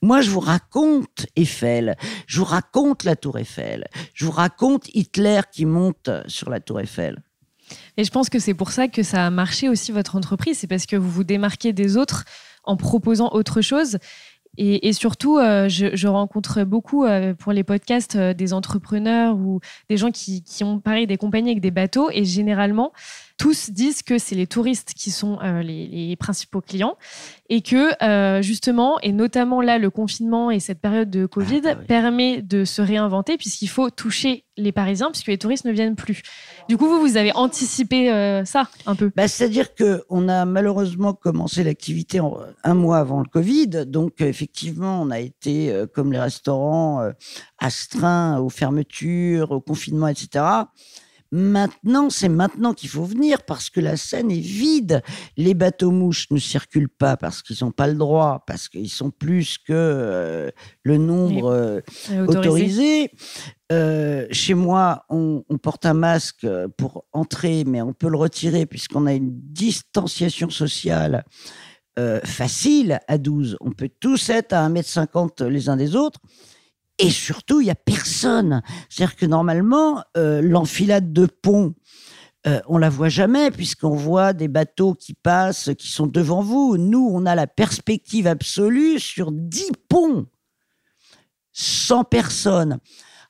Moi, 0.03 0.21
je 0.21 0.31
vous 0.31 0.41
raconte 0.41 1.27
Eiffel, 1.37 1.97
je 2.27 2.39
vous 2.39 2.45
raconte 2.45 3.05
la 3.05 3.17
Tour 3.17 3.39
Eiffel, 3.39 3.87
je 4.13 4.27
vous 4.27 4.33
raconte 4.33 4.89
Hitler 4.95 5.41
qui 5.53 5.67
monte 5.67 6.11
sur 6.27 6.51
la 6.51 6.61
Tour 6.61 6.81
Eiffel. 6.81 7.23
Et 7.97 8.05
je 8.05 8.11
pense 8.11 8.29
que 8.29 8.39
c'est 8.39 8.55
pour 8.55 8.71
ça 8.71 8.89
que 8.89 9.03
ça 9.03 9.27
a 9.27 9.31
marché 9.31 9.69
aussi 9.69 9.93
votre 9.93 10.17
entreprise, 10.17 10.59
c'est 10.59 10.67
parce 10.67 10.87
que 10.87 10.97
vous 10.97 11.11
vous 11.11 11.25
démarquez 11.25 11.73
des 11.73 11.97
autres 11.97 12.25
en 12.65 12.77
proposant 12.77 13.31
autre 13.33 13.61
chose. 13.61 13.99
Et, 14.61 14.93
surtout, 14.93 15.39
euh, 15.39 15.69
je, 15.69 16.09
rencontre 16.09 16.65
beaucoup 16.65 17.05
euh, 17.05 17.33
pour 17.33 17.53
les 17.53 17.63
podcasts 17.63 18.17
euh, 18.17 18.35
des 18.35 18.53
entrepreneurs 18.53 19.37
ou 19.37 19.61
des 19.89 19.97
gens 19.97 20.11
qui, 20.11 20.43
ont 20.63 20.81
pareil 20.81 21.07
des 21.07 21.17
compagnies 21.17 21.51
avec 21.51 21.61
des 21.61 21.71
bateaux. 21.71 22.11
Et 22.13 22.25
généralement, 22.25 22.93
tous 23.39 23.71
disent 23.71 24.03
que 24.03 24.19
c'est 24.19 24.35
les 24.35 24.49
touristes 24.49 24.93
qui 24.95 25.11
sont 25.11 25.39
euh, 25.43 25.63
les, 25.63 26.17
principaux 26.17 26.61
clients 26.61 26.97
et 27.49 27.63
que 27.63 27.93
euh, 28.03 28.43
justement, 28.43 28.99
et 29.01 29.13
notamment 29.13 29.63
là, 29.63 29.79
le 29.79 29.89
confinement 29.89 30.51
et 30.51 30.59
cette 30.59 30.81
période 30.81 31.09
de 31.09 31.27
Covid 31.27 31.63
ah, 31.65 31.75
bah 31.75 31.81
permet 31.87 32.43
de 32.43 32.65
se 32.65 32.83
réinventer 32.83 33.37
puisqu'il 33.37 33.69
faut 33.69 33.89
toucher 33.91 34.45
les 34.57 34.73
Parisiens 34.73 35.11
puisque 35.13 35.29
les 35.29 35.39
touristes 35.39 35.65
ne 35.65 35.71
viennent 35.71 35.95
plus. 35.95 36.23
Du 36.69 36.77
coup, 36.77 36.89
vous, 36.89 37.01
vous 37.01 37.17
avez 37.17 37.33
anticipé 37.33 38.13
euh, 38.13 38.45
ça 38.45 38.69
un 38.87 38.97
peu 38.97 39.13
bah, 39.15 39.29
C'est-à-dire 39.29 39.69
qu'on 39.77 40.29
a 40.29 40.45
malheureusement 40.45 41.15
commencé 41.15 41.63
l'activité 41.63 42.21
un 42.65 42.75
mois 42.75 42.99
avant 42.99 43.21
le 43.21 43.29
Covid. 43.29 43.87
Donc, 43.87 44.21
effectivement, 44.21 45.01
on 45.01 45.11
a 45.11 45.21
été, 45.21 45.73
comme 45.95 46.13
les 46.13 46.19
restaurants, 46.19 47.09
astreints 47.59 48.41
aux 48.41 48.51
fermetures, 48.51 49.53
au 49.53 49.61
confinement, 49.61 50.09
etc. 50.09 50.45
Maintenant, 51.31 52.09
c'est 52.09 52.31
maintenant 52.31 52.73
qu'il 52.73 52.89
faut 52.89 53.05
venir 53.05 53.43
parce 53.43 53.69
que 53.69 53.81
la 53.81 53.99
Seine 53.99 54.31
est 54.31 54.41
vide. 54.41 55.03
Les 55.37 55.53
bateaux 55.53 55.91
mouches 55.91 56.27
ne 56.31 56.39
circulent 56.39 56.89
pas 56.89 57.19
parce 57.19 57.43
qu'ils 57.43 57.59
n'ont 57.61 57.71
pas 57.71 57.87
le 57.87 57.95
droit, 57.95 58.45
parce 58.47 58.69
qu'ils 58.69 58.89
sont 58.89 59.11
plus 59.11 59.59
que 59.59 59.73
euh, 59.73 60.51
le 60.85 60.97
nombre 60.97 61.51
euh, 61.51 61.81
autorisé. 62.27 63.11
Euh, 63.71 64.27
chez 64.31 64.55
moi, 64.55 65.05
on, 65.11 65.43
porte 65.63 65.85
un 65.85 65.93
masque 65.93 66.47
pour 66.79 67.05
entrer, 67.13 67.65
mais 67.67 67.83
on 67.83 67.93
peut 67.93 68.09
le 68.09 68.17
retirer 68.17 68.65
puisqu'on 68.65 69.07
a 69.07 69.13
une 69.13 69.31
distanciation 69.31 70.51
sociale 70.51 71.25
facile 72.25 73.01
à 73.09 73.19
12. 73.19 73.57
On 73.61 73.73
peut 73.73 73.91
tous 73.99 74.31
être 74.31 74.53
à 74.53 74.69
1m50 74.69 75.45
les 75.47 75.69
uns 75.69 75.77
des 75.77 75.97
autres. 75.97 76.21
Et 76.99 77.11
surtout, 77.11 77.61
il 77.61 77.65
n'y 77.65 77.71
a 77.71 77.77
personne. 77.77 78.63
C'est-à-dire 78.89 79.17
que 79.17 79.27
normalement, 79.27 80.03
euh, 80.17 80.43
l'enfilade 80.43 81.13
de 81.13 81.27
pont, 81.27 81.75
euh, 82.47 82.61
on 82.69 82.79
la 82.79 82.89
voit 82.89 83.09
jamais 83.09 83.51
puisqu'on 83.51 83.95
voit 83.95 84.33
des 84.33 84.49
bateaux 84.49 84.95
qui 84.95 85.15
passent, 85.15 85.71
qui 85.79 85.89
sont 85.89 86.07
devant 86.07 86.41
vous. 86.41 86.77
Nous, 86.77 87.09
on 87.13 87.27
a 87.27 87.35
la 87.35 87.47
perspective 87.47 88.27
absolue 88.27 88.99
sur 88.99 89.33
10 89.33 89.73
ponts, 89.89 90.27
sans 91.53 92.05
personne. 92.05 92.79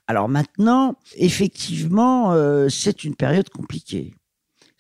Alors 0.07 0.29
maintenant, 0.29 0.97
effectivement, 1.17 2.33
euh, 2.33 2.69
c'est 2.69 3.05
une 3.05 3.15
période 3.15 3.51
compliquée. 3.51 4.15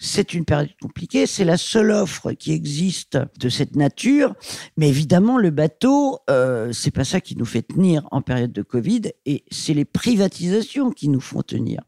C'est 0.01 0.33
une 0.33 0.45
période 0.45 0.71
compliquée, 0.81 1.27
c'est 1.27 1.45
la 1.45 1.57
seule 1.57 1.91
offre 1.91 2.31
qui 2.33 2.53
existe 2.53 3.19
de 3.41 3.49
cette 3.49 3.75
nature. 3.75 4.35
Mais 4.77 4.89
évidemment, 4.89 5.39
le 5.39 5.51
bateau, 5.51 6.21
euh, 6.31 6.73
c'est 6.73 6.93
pas 6.93 7.05
ça 7.05 7.21
qui 7.21 7.37
nous 7.37 7.45
fait 7.45 7.63
tenir 7.63 8.07
en 8.13 8.23
période 8.23 8.53
de 8.53 8.63
Covid, 8.63 9.03
et 9.27 9.45
c'est 9.51 9.75
les 9.75 9.85
privatisations 9.85 10.91
qui 10.91 11.09
nous 11.09 11.21
font 11.21 11.43
tenir. 11.43 11.83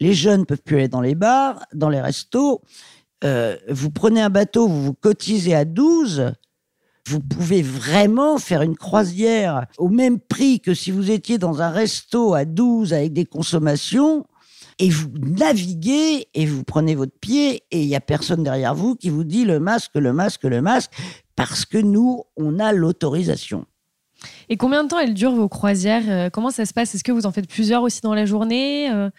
Les 0.00 0.12
jeunes 0.12 0.44
peuvent 0.44 0.62
plus 0.62 0.76
aller 0.76 0.88
dans 0.88 1.00
les 1.00 1.14
bars, 1.14 1.64
dans 1.72 1.88
les 1.88 2.00
restos. 2.00 2.62
Euh, 3.22 3.56
vous 3.68 3.90
prenez 3.90 4.20
un 4.20 4.30
bateau, 4.30 4.66
vous 4.66 4.82
vous 4.82 4.94
cotisez 4.94 5.54
à 5.54 5.64
12, 5.64 6.32
vous 7.06 7.20
pouvez 7.20 7.62
vraiment 7.62 8.38
faire 8.38 8.62
une 8.62 8.76
croisière 8.76 9.66
au 9.78 9.88
même 9.88 10.18
prix 10.18 10.60
que 10.60 10.74
si 10.74 10.90
vous 10.90 11.12
étiez 11.12 11.38
dans 11.38 11.62
un 11.62 11.70
resto 11.70 12.34
à 12.34 12.44
12 12.44 12.92
avec 12.92 13.12
des 13.12 13.24
consommations 13.24 14.26
et 14.78 14.90
vous 14.90 15.10
naviguez 15.18 16.28
et 16.34 16.46
vous 16.46 16.64
prenez 16.64 16.94
votre 16.94 17.18
pied 17.20 17.62
et 17.70 17.82
il 17.82 17.86
n'y 17.86 17.96
a 17.96 18.00
personne 18.00 18.42
derrière 18.42 18.74
vous 18.74 18.94
qui 18.94 19.10
vous 19.10 19.24
dit 19.24 19.44
le 19.44 19.60
masque, 19.60 19.92
le 19.94 20.12
masque, 20.12 20.44
le 20.44 20.62
masque, 20.62 20.90
parce 21.36 21.64
que 21.64 21.78
nous, 21.78 22.22
on 22.36 22.58
a 22.58 22.72
l'autorisation. 22.72 23.66
Et 24.48 24.56
combien 24.56 24.84
de 24.84 24.88
temps 24.88 24.98
elles 24.98 25.14
durent 25.14 25.34
vos 25.34 25.48
croisières 25.48 26.04
euh, 26.08 26.30
Comment 26.30 26.50
ça 26.50 26.64
se 26.64 26.72
passe? 26.72 26.94
Est-ce 26.94 27.04
que 27.04 27.12
vous 27.12 27.26
en 27.26 27.32
faites 27.32 27.48
plusieurs 27.48 27.82
aussi 27.82 28.00
dans 28.02 28.14
la 28.14 28.24
journée 28.24 28.90
euh, 28.90 29.10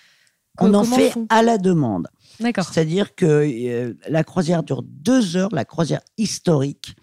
On 0.60 0.74
en 0.74 0.84
fait 0.84 1.14
à 1.30 1.42
la 1.44 1.58
demande. 1.58 2.08
D'accord. 2.40 2.66
C'est-à-dire 2.66 3.16
que 3.16 3.26
euh, 3.26 3.94
la 4.10 4.24
croisière 4.24 4.64
dure 4.64 4.84
deux 4.84 5.38
heures, 5.38 5.54
la 5.54 5.66
croisière 5.66 6.02
historique. 6.18 6.96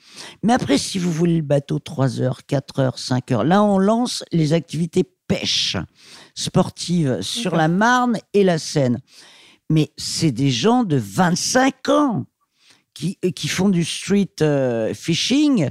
Mais 0.42 0.52
après, 0.52 0.76
si 0.76 0.99
vous 0.99 1.12
voulez 1.12 1.37
le 1.37 1.42
bateau, 1.42 1.78
trois 1.78 2.20
heures, 2.20 2.44
quatre 2.46 2.80
heures, 2.80 2.99
cinq 2.99 3.30
heures, 3.30 3.44
là, 3.44 3.62
on 3.62 3.78
lance 3.78 4.25
les 4.32 4.52
activités 4.52 5.04
pêche 5.30 5.76
sportive 6.34 7.22
sur 7.22 7.54
la 7.54 7.68
Marne 7.68 8.18
et 8.34 8.42
la 8.42 8.58
Seine. 8.58 8.99
Mais 9.68 9.92
c'est 9.96 10.32
des 10.32 10.50
gens 10.50 10.82
de 10.82 10.96
25 10.96 11.88
ans 11.88 12.26
qui, 12.94 13.16
euh, 13.25 13.30
qui 13.30 13.46
font 13.46 13.68
du 13.68 13.84
street 13.84 14.34
euh, 14.42 14.92
fishing. 14.92 15.70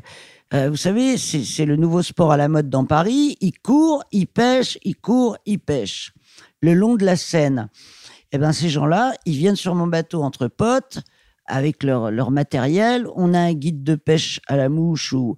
Euh, 0.53 0.69
vous 0.69 0.77
savez, 0.77 1.17
c'est 1.17 1.65
le 1.65 1.75
nouveau 1.75 2.01
sport 2.01 2.31
à 2.31 2.37
la 2.37 2.47
mode 2.47 2.69
dans 2.69 2.85
Paris. 2.85 3.37
Ils 3.41 3.59
courent, 3.59 4.03
ils 4.13 4.27
pêchent, 4.27 4.77
ils 4.83 4.95
courent, 4.95 5.37
ils 5.45 5.59
pêchent. 5.59 6.13
Le 6.61 6.73
long 6.73 6.95
de 6.95 7.05
la 7.05 7.17
Seine. 7.17 7.69
Eh 8.31 8.37
ben, 8.37 8.51
ces 8.51 8.69
gens-là, 8.69 9.13
ils 9.25 9.35
viennent 9.35 9.55
sur 9.55 9.75
mon 9.75 9.87
bateau 9.87 10.23
entre 10.23 10.47
potes 10.47 10.99
avec 11.45 11.83
leur, 11.83 12.11
leur 12.11 12.31
matériel. 12.31 13.07
On 13.15 13.33
a 13.33 13.39
un 13.39 13.53
guide 13.53 13.83
de 13.83 13.95
pêche 13.95 14.39
à 14.47 14.55
la 14.55 14.69
mouche 14.69 15.13
ou, 15.13 15.35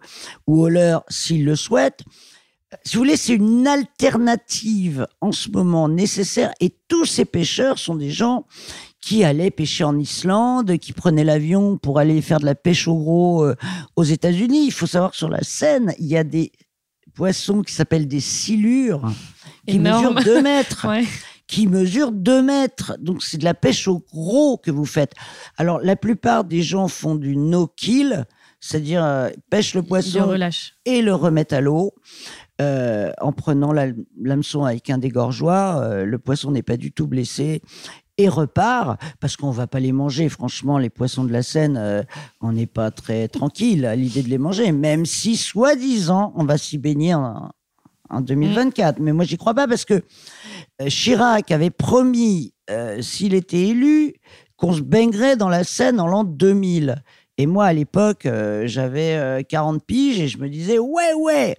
ou 0.47 0.61
au 0.61 0.69
leurre 0.69 1.03
s'ils 1.09 1.45
le 1.45 1.55
souhaitent 1.55 2.03
si 2.83 2.95
vous 2.95 3.01
voulez, 3.01 3.17
c'est 3.17 3.35
une 3.35 3.67
alternative 3.67 5.07
en 5.19 5.31
ce 5.31 5.49
moment 5.49 5.89
nécessaire. 5.89 6.53
Et 6.59 6.73
tous 6.87 7.05
ces 7.05 7.25
pêcheurs 7.25 7.77
sont 7.77 7.95
des 7.95 8.11
gens 8.11 8.45
qui 9.01 9.23
allaient 9.23 9.51
pêcher 9.51 9.83
en 9.83 9.97
Islande, 9.97 10.77
qui 10.77 10.93
prenaient 10.93 11.23
l'avion 11.23 11.77
pour 11.77 11.99
aller 11.99 12.21
faire 12.21 12.39
de 12.39 12.45
la 12.45 12.55
pêche 12.55 12.87
au 12.87 12.95
gros 12.95 13.43
euh, 13.43 13.55
aux 13.95 14.03
États-Unis. 14.03 14.67
Il 14.67 14.71
faut 14.71 14.87
savoir 14.87 15.11
que 15.11 15.17
sur 15.17 15.29
la 15.29 15.43
Seine, 15.43 15.93
il 15.99 16.05
y 16.05 16.17
a 16.17 16.23
des 16.23 16.51
poissons 17.13 17.61
qui 17.61 17.73
s'appellent 17.73 18.07
des 18.07 18.19
silures, 18.19 19.11
qui 19.67 19.79
mesurent 19.79 20.23
2 20.23 20.41
mètres. 20.41 20.87
qui 21.51 21.67
mesurent 21.67 22.13
2 22.13 22.41
mètres. 22.41 22.97
Donc 22.99 23.21
c'est 23.21 23.37
de 23.37 23.43
la 23.43 23.53
pêche 23.53 23.87
au 23.87 23.99
gros 23.99 24.57
que 24.57 24.71
vous 24.71 24.85
faites. 24.85 25.13
Alors 25.57 25.79
la 25.81 25.97
plupart 25.97 26.45
des 26.45 26.61
gens 26.61 26.87
font 26.87 27.15
du 27.15 27.35
no-kill, 27.35 28.25
c'est-à-dire 28.61 29.03
euh, 29.03 29.29
pêchent 29.49 29.75
le 29.75 29.83
poisson 29.83 30.33
et 30.85 31.01
le 31.01 31.13
remettent 31.13 31.53
à 31.53 31.59
l'eau. 31.61 31.93
Euh, 32.61 33.11
en 33.19 33.33
prenant 33.33 33.73
l'hameçon 33.73 34.63
avec 34.63 34.89
un 34.89 34.97
dégorgeoir, 34.97 35.77
euh, 35.79 36.05
le 36.05 36.19
poisson 36.19 36.51
n'est 36.51 36.63
pas 36.63 36.77
du 36.77 36.91
tout 36.91 37.07
blessé 37.07 37.61
et 38.17 38.29
repart, 38.29 39.01
parce 39.19 39.35
qu'on 39.35 39.51
va 39.51 39.67
pas 39.67 39.79
les 39.79 39.91
manger. 39.91 40.29
Franchement, 40.29 40.77
les 40.77 40.91
poissons 40.91 41.23
de 41.23 41.31
la 41.31 41.41
Seine, 41.43 41.75
euh, 41.75 42.03
on 42.39 42.51
n'est 42.51 42.67
pas 42.67 42.91
très 42.91 43.27
tranquille 43.27 43.85
à 43.85 43.95
l'idée 43.95 44.21
de 44.21 44.29
les 44.29 44.37
manger, 44.37 44.71
même 44.71 45.05
si, 45.05 45.37
soi-disant, 45.37 46.31
on 46.35 46.45
va 46.45 46.57
s'y 46.57 46.77
baigner 46.77 47.15
en, 47.15 47.49
2024. 48.19 48.99
Mais 48.99 49.13
moi, 49.13 49.23
j'y 49.23 49.37
crois 49.37 49.53
pas, 49.53 49.67
parce 49.67 49.85
que 49.85 50.01
Chirac 50.89 51.49
avait 51.51 51.69
promis, 51.69 52.53
s'il 52.99 53.33
était 53.33 53.69
élu, 53.69 54.15
qu'on 54.57 54.73
se 54.73 54.81
baignerait 54.81 55.37
dans 55.37 55.49
la 55.49 55.63
Seine 55.63 56.01
en 56.01 56.07
l'an 56.07 56.25
2000. 56.25 57.01
Et 57.37 57.45
moi, 57.45 57.65
à 57.67 57.73
l'époque, 57.73 58.27
j'avais 58.65 59.45
40 59.47 59.85
piges 59.85 60.19
et 60.19 60.27
je 60.27 60.39
me 60.39 60.49
disais, 60.49 60.79
ouais, 60.79 61.13
ouais, 61.13 61.55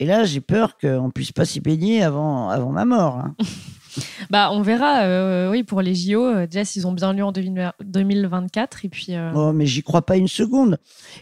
et 0.00 0.06
là, 0.06 0.24
j'ai 0.24 0.40
peur 0.40 0.76
qu'on 0.76 1.10
puisse 1.10 1.32
pas 1.32 1.44
s'y 1.44 1.60
baigner 1.60 2.02
avant, 2.02 2.48
avant 2.48 2.70
ma 2.70 2.84
mort. 2.84 3.18
Hein. 3.18 3.36
bah, 4.30 4.50
on 4.52 4.60
verra, 4.60 5.04
euh, 5.04 5.50
oui, 5.50 5.62
pour 5.62 5.82
les 5.82 5.94
JO. 5.94 6.24
Euh, 6.24 6.46
déjà, 6.46 6.64
s'ils 6.64 6.86
ont 6.86 6.92
bien 6.92 7.12
lieu 7.12 7.22
en 7.22 7.32
2024. 7.32 8.84
Et 8.84 8.88
puis, 8.88 9.14
euh, 9.14 9.32
Oh, 9.34 9.52
mais 9.52 9.66
j'y 9.66 9.82
crois 9.82 10.02
pas 10.02 10.16
une 10.16 10.28
seconde. 10.28 10.78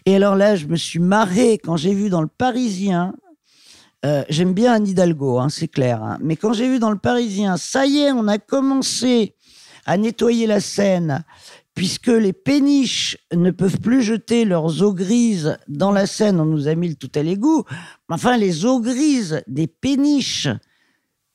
Et 0.06 0.16
alors 0.16 0.36
là, 0.36 0.56
je 0.56 0.66
me 0.66 0.76
suis 0.76 1.00
marré 1.00 1.58
quand 1.58 1.76
j'ai 1.76 1.92
vu 1.92 2.08
dans 2.08 2.22
le 2.22 2.28
Parisien. 2.28 3.14
J'aime 4.28 4.52
bien 4.52 4.73
Anne 4.73 4.88
Hidalgo, 4.88 5.38
hein, 5.38 5.49
c'est 5.49 5.68
clair. 5.68 6.02
Hein, 6.02 6.18
mais 6.21 6.37
quand 6.37 6.52
j'ai 6.52 6.68
vu 6.68 6.78
dans 6.80 6.90
le 6.90 6.99
Parisien, 6.99 7.56
ça 7.56 7.87
y 7.87 7.99
est, 7.99 8.12
on 8.12 8.26
a 8.26 8.38
commencé 8.38 9.37
à 9.87 9.97
nettoyer 9.97 10.47
la 10.47 10.61
Seine 10.61 11.25
puisque 11.75 12.09
les 12.09 12.32
péniches 12.32 13.16
ne 13.32 13.50
peuvent 13.50 13.80
plus 13.80 14.02
jeter 14.02 14.44
leurs 14.44 14.82
eaux 14.82 14.92
grises 14.92 15.59
dans 15.68 15.90
la 15.90 16.06
Seine, 16.06 16.40
on 16.40 16.44
nous 16.44 16.68
a 16.68 16.75
mis 16.75 16.88
le 16.88 16.94
tout 16.94 17.11
à 17.14 17.23
l'égout. 17.23 17.64
Enfin, 18.09 18.37
les 18.37 18.66
eaux 18.66 18.80
grises 18.80 19.42
des 19.47 19.66
péniches 19.66 20.49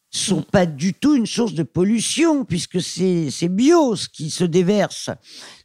sont 0.10 0.42
pas 0.42 0.66
du 0.66 0.94
tout 0.94 1.16
une 1.16 1.26
source 1.26 1.54
de 1.54 1.64
pollution 1.64 2.46
puisque 2.46 2.82
c'est 2.82 3.50
bio 3.50 3.96
ce 3.96 4.08
qui 4.08 4.30
se 4.30 4.44
déverse. 4.44 5.10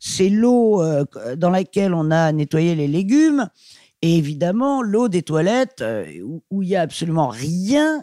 C'est 0.01 0.29
l'eau 0.29 0.83
euh, 0.83 1.05
dans 1.37 1.51
laquelle 1.51 1.95
on 1.95 2.11
a 2.11 2.33
nettoyé 2.33 2.75
les 2.75 2.89
légumes 2.89 3.49
Et 4.03 4.17
évidemment, 4.19 4.83
l'eau 4.83 5.09
des 5.09 5.23
toilettes, 5.23 5.81
euh, 5.81 6.05
où- 6.51 6.63
il 6.63 6.69
y 6.69 6.77
a 6.77 6.81
absolument 6.83 7.29
rien 7.29 8.03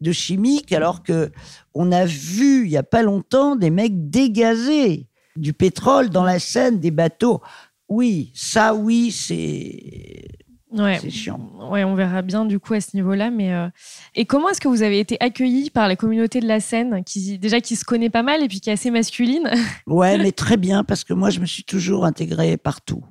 de 0.00 0.10
chimique, 0.12 0.72
alors 0.72 1.02
que 1.02 1.30
on 1.74 1.92
a 1.92 2.04
vu 2.04 2.64
il 2.64 2.70
y 2.70 2.76
a 2.76 2.82
pas 2.82 3.02
longtemps 3.02 3.56
des 3.56 3.70
mecs 3.70 4.10
dégazer 4.10 5.06
du 5.36 5.52
pétrole 5.52 6.08
dans 6.10 6.24
la 6.24 6.38
Seine, 6.38 6.80
des 6.80 6.90
bateaux. 6.90 7.40
Oui, 7.88 8.32
ça, 8.34 8.74
oui, 8.74 9.12
c'est 9.12 10.28
Ouais. 10.72 10.98
c'est 11.00 11.10
chiant. 11.10 11.38
Ouais, 11.70 11.84
on 11.84 11.94
verra 11.94 12.22
bien 12.22 12.44
du 12.44 12.58
coup 12.58 12.74
à 12.74 12.80
ce 12.80 12.96
niveau-là. 12.96 13.30
Mais 13.30 13.52
euh, 13.54 13.68
et 14.16 14.24
comment 14.24 14.48
est-ce 14.48 14.60
que 14.60 14.66
vous 14.68 14.82
avez 14.82 14.98
été 14.98 15.16
accueillis 15.20 15.70
par 15.70 15.86
la 15.86 15.94
communauté 15.94 16.40
de 16.40 16.48
la 16.48 16.58
Seine, 16.58 17.04
qui 17.04 17.38
déjà 17.38 17.60
qui 17.60 17.76
se 17.76 17.84
connaît 17.84 18.10
pas 18.10 18.22
mal 18.24 18.42
et 18.42 18.48
puis 18.48 18.60
qui 18.60 18.70
est 18.70 18.72
assez 18.72 18.90
masculine? 18.90 19.48
Ouais, 19.86 20.18
mais 20.18 20.32
très 20.32 20.56
bien, 20.56 20.82
parce 20.82 21.04
que 21.04 21.12
moi, 21.14 21.30
je 21.30 21.38
me 21.38 21.46
suis 21.46 21.62
toujours 21.64 22.04
intégré 22.04 22.56
partout. 22.56 23.04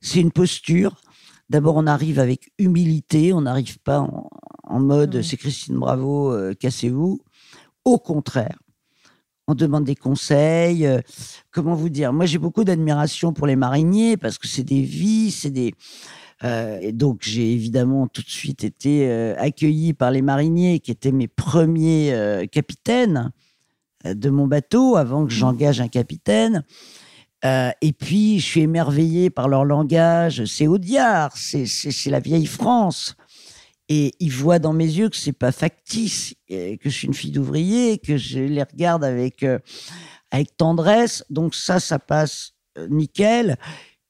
C'est 0.00 0.20
une 0.20 0.32
posture. 0.32 0.96
D'abord, 1.54 1.76
on 1.76 1.86
arrive 1.86 2.18
avec 2.18 2.50
humilité, 2.58 3.32
on 3.32 3.42
n'arrive 3.42 3.78
pas 3.78 4.00
en, 4.00 4.28
en 4.64 4.80
mode 4.80 5.22
c'est 5.22 5.36
Christine 5.36 5.76
Bravo, 5.78 6.32
euh, 6.32 6.52
cassez-vous. 6.52 7.20
Au 7.84 7.96
contraire, 7.96 8.58
on 9.46 9.54
demande 9.54 9.84
des 9.84 9.94
conseils. 9.94 10.84
euh, 10.84 11.00
comment 11.52 11.76
vous 11.76 11.90
dire 11.90 12.12
Moi, 12.12 12.26
j'ai 12.26 12.38
beaucoup 12.38 12.64
d'admiration 12.64 13.32
pour 13.32 13.46
les 13.46 13.54
mariniers 13.54 14.16
parce 14.16 14.36
que 14.36 14.48
c'est 14.48 14.64
des 14.64 14.82
vies, 14.82 15.30
c'est 15.30 15.52
des. 15.52 15.74
euh, 16.42 16.80
et 16.82 16.90
donc, 16.90 17.20
j'ai 17.22 17.52
évidemment 17.52 18.08
tout 18.08 18.22
de 18.22 18.30
suite 18.30 18.64
été 18.64 19.08
accueilli 19.38 19.92
par 19.94 20.10
les 20.10 20.22
mariniers 20.22 20.80
qui 20.80 20.90
étaient 20.90 21.12
mes 21.12 21.28
premiers 21.28 22.48
capitaines 22.50 23.30
de 24.04 24.28
mon 24.28 24.48
bateau 24.48 24.96
avant 24.96 25.24
que 25.24 25.30
j'engage 25.32 25.80
un 25.80 25.86
capitaine. 25.86 26.64
Euh, 27.44 27.70
et 27.80 27.92
puis, 27.92 28.40
je 28.40 28.46
suis 28.46 28.60
émerveillé 28.62 29.30
par 29.30 29.48
leur 29.48 29.64
langage. 29.64 30.44
C'est 30.46 30.66
Audiard, 30.66 31.36
c'est 31.36 32.10
la 32.10 32.20
vieille 32.20 32.46
France. 32.46 33.16
Et 33.88 34.14
ils 34.18 34.32
voient 34.32 34.58
dans 34.58 34.72
mes 34.72 34.86
yeux 34.86 35.10
que 35.10 35.16
c'est 35.16 35.32
pas 35.32 35.52
factice, 35.52 36.34
et 36.48 36.78
que 36.78 36.88
je 36.88 36.94
suis 36.94 37.06
une 37.06 37.14
fille 37.14 37.32
d'ouvrier, 37.32 37.98
que 37.98 38.16
je 38.16 38.38
les 38.38 38.62
regarde 38.62 39.04
avec, 39.04 39.42
euh, 39.42 39.58
avec 40.30 40.56
tendresse. 40.56 41.22
Donc 41.28 41.54
ça, 41.54 41.80
ça 41.80 41.98
passe 41.98 42.52
euh, 42.78 42.88
nickel. 42.88 43.58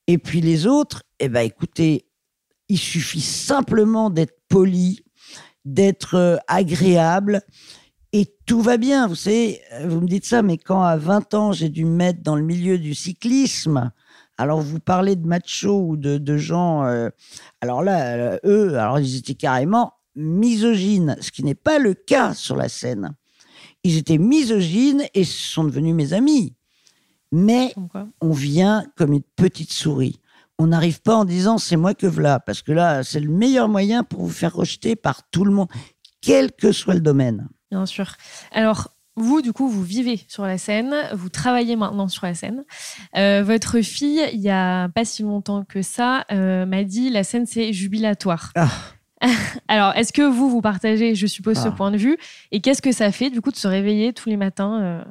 Et 0.07 0.17
puis 0.17 0.39
les 0.39 0.65
autres, 0.65 1.03
eh 1.19 1.27
ben, 1.27 1.41
écoutez, 1.41 2.05
il 2.69 2.77
suffit 2.77 3.21
simplement 3.21 4.09
d'être 4.09 4.39
poli, 4.47 5.03
d'être 5.65 6.15
euh, 6.15 6.37
agréable, 6.47 7.41
et 8.15 8.33
tout 8.45 8.61
va 8.61 8.77
bien. 8.77 9.07
Vous 9.07 9.15
savez, 9.15 9.59
vous 9.83 9.99
me 9.99 10.07
dites 10.07 10.23
ça, 10.25 10.41
mais 10.41 10.57
quand 10.57 10.81
à 10.81 10.95
20 10.95 11.33
ans, 11.33 11.51
j'ai 11.51 11.67
dû 11.67 11.83
me 11.83 11.97
mettre 11.97 12.23
dans 12.23 12.37
le 12.37 12.43
milieu 12.43 12.77
du 12.77 12.95
cyclisme, 12.95 13.91
alors 14.37 14.61
vous 14.61 14.79
parlez 14.79 15.17
de 15.17 15.27
machos 15.27 15.85
ou 15.85 15.97
de, 15.97 16.17
de 16.17 16.37
gens, 16.37 16.85
euh, 16.85 17.09
alors 17.59 17.83
là, 17.83 18.15
euh, 18.15 18.37
eux, 18.45 18.79
alors 18.79 18.99
ils 18.99 19.17
étaient 19.17 19.35
carrément 19.35 19.91
misogynes, 20.15 21.17
ce 21.19 21.29
qui 21.29 21.43
n'est 21.43 21.55
pas 21.55 21.77
le 21.77 21.93
cas 21.93 22.33
sur 22.33 22.55
la 22.55 22.69
scène. 22.69 23.15
Ils 23.83 23.97
étaient 23.97 24.17
misogynes 24.17 25.03
et 25.13 25.25
sont 25.25 25.65
devenus 25.65 25.93
mes 25.93 26.13
amis. 26.13 26.55
Mais 27.33 27.73
on 28.21 28.31
vient 28.31 28.85
comme 28.95 29.11
une 29.11 29.23
petite 29.35 29.73
souris. 29.73 30.21
On 30.57 30.67
n'arrive 30.67 31.01
pas 31.01 31.17
en 31.17 31.25
disant 31.25 31.57
c'est 31.57 31.75
moi 31.75 31.93
que 31.93 32.07
voilà, 32.07 32.39
parce 32.39 32.61
que 32.61 32.71
là, 32.71 33.03
c'est 33.03 33.19
le 33.19 33.29
meilleur 33.29 33.67
moyen 33.67 34.05
pour 34.05 34.21
vous 34.21 34.29
faire 34.29 34.55
rejeter 34.55 34.95
par 34.95 35.29
tout 35.31 35.43
le 35.43 35.51
monde, 35.51 35.67
quel 36.21 36.53
que 36.53 36.71
soit 36.71 36.93
le 36.93 37.01
domaine. 37.01 37.49
Bien 37.71 37.85
sûr. 37.85 38.13
Alors, 38.51 38.89
vous, 39.15 39.41
du 39.41 39.53
coup, 39.53 39.67
vous 39.69 39.83
vivez 39.83 40.19
sur 40.27 40.43
la 40.43 40.57
Seine, 40.57 40.93
vous 41.13 41.29
travaillez 41.29 41.75
maintenant 41.75 42.07
sur 42.07 42.25
la 42.25 42.33
Seine. 42.33 42.65
Euh, 43.15 43.43
votre 43.43 43.81
fille, 43.81 44.21
il 44.33 44.41
y 44.41 44.49
a 44.49 44.89
pas 44.89 45.05
si 45.05 45.23
longtemps 45.23 45.63
que 45.63 45.81
ça, 45.81 46.25
euh, 46.31 46.65
m'a 46.65 46.83
dit 46.83 47.09
la 47.09 47.23
Seine, 47.23 47.45
c'est 47.45 47.71
jubilatoire. 47.73 48.51
Ah. 48.55 48.69
Alors, 49.69 49.93
est-ce 49.95 50.11
que 50.11 50.21
vous, 50.21 50.49
vous 50.49 50.61
partagez, 50.61 51.15
je 51.15 51.27
suppose, 51.27 51.57
ce 51.57 51.69
Ah. 51.69 51.71
point 51.71 51.91
de 51.91 51.97
vue? 51.97 52.17
Et 52.51 52.59
qu'est-ce 52.61 52.81
que 52.81 52.91
ça 52.91 53.11
fait, 53.11 53.29
du 53.29 53.41
coup, 53.41 53.51
de 53.51 53.55
se 53.55 53.67
réveiller 53.67 54.11
tous 54.13 54.27
les 54.29 54.37
matins 54.37 54.81
euh, 54.81 55.03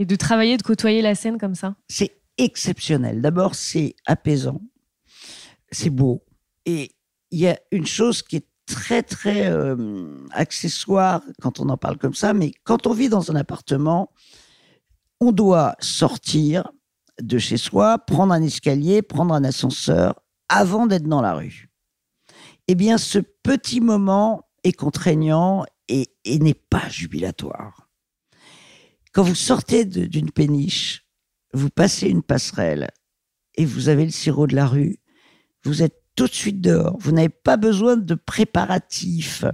et 0.00 0.04
de 0.06 0.16
travailler, 0.16 0.56
de 0.56 0.62
côtoyer 0.62 1.00
la 1.00 1.14
Seine 1.14 1.38
comme 1.38 1.54
ça? 1.54 1.76
C'est 1.88 2.16
exceptionnel. 2.38 3.22
D'abord, 3.22 3.54
c'est 3.54 3.94
apaisant, 4.04 4.60
c'est 5.70 5.90
beau. 5.90 6.24
Et 6.66 6.90
il 7.30 7.38
y 7.38 7.46
a 7.46 7.58
une 7.70 7.86
chose 7.86 8.22
qui 8.22 8.36
est 8.36 8.46
très, 8.66 9.02
très 9.02 9.46
euh, 9.46 10.26
accessoire 10.32 11.22
quand 11.40 11.60
on 11.60 11.68
en 11.68 11.76
parle 11.76 11.98
comme 11.98 12.14
ça, 12.14 12.34
mais 12.34 12.52
quand 12.64 12.86
on 12.86 12.92
vit 12.92 13.08
dans 13.08 13.30
un 13.30 13.36
appartement, 13.36 14.12
on 15.20 15.32
doit 15.32 15.76
sortir 15.80 16.70
de 17.20 17.38
chez 17.38 17.56
soi, 17.56 17.98
prendre 17.98 18.34
un 18.34 18.42
escalier, 18.42 19.02
prendre 19.02 19.34
un 19.34 19.44
ascenseur 19.44 20.20
avant 20.48 20.86
d'être 20.86 21.08
dans 21.08 21.22
la 21.22 21.34
rue. 21.34 21.70
Eh 22.68 22.74
bien, 22.74 22.98
ce 22.98 23.18
petit 23.18 23.80
moment 23.80 24.48
est 24.64 24.72
contraignant 24.72 25.64
et, 25.88 26.10
et 26.24 26.38
n'est 26.38 26.54
pas 26.54 26.88
jubilatoire. 26.88 27.88
Quand 29.12 29.22
vous 29.22 29.34
sortez 29.34 29.84
d'une 29.84 30.30
péniche, 30.30 31.06
vous 31.54 31.70
passez 31.70 32.08
une 32.08 32.22
passerelle 32.22 32.90
et 33.56 33.64
vous 33.64 33.88
avez 33.88 34.04
le 34.04 34.10
sirop 34.10 34.46
de 34.46 34.54
la 34.54 34.66
rue, 34.66 34.98
vous 35.64 35.82
êtes 35.82 36.02
tout 36.16 36.26
de 36.26 36.34
suite 36.34 36.60
dehors. 36.60 36.96
Vous 36.98 37.12
n'avez 37.12 37.28
pas 37.28 37.56
besoin 37.56 37.96
de 37.96 38.14
préparatifs, 38.14 39.44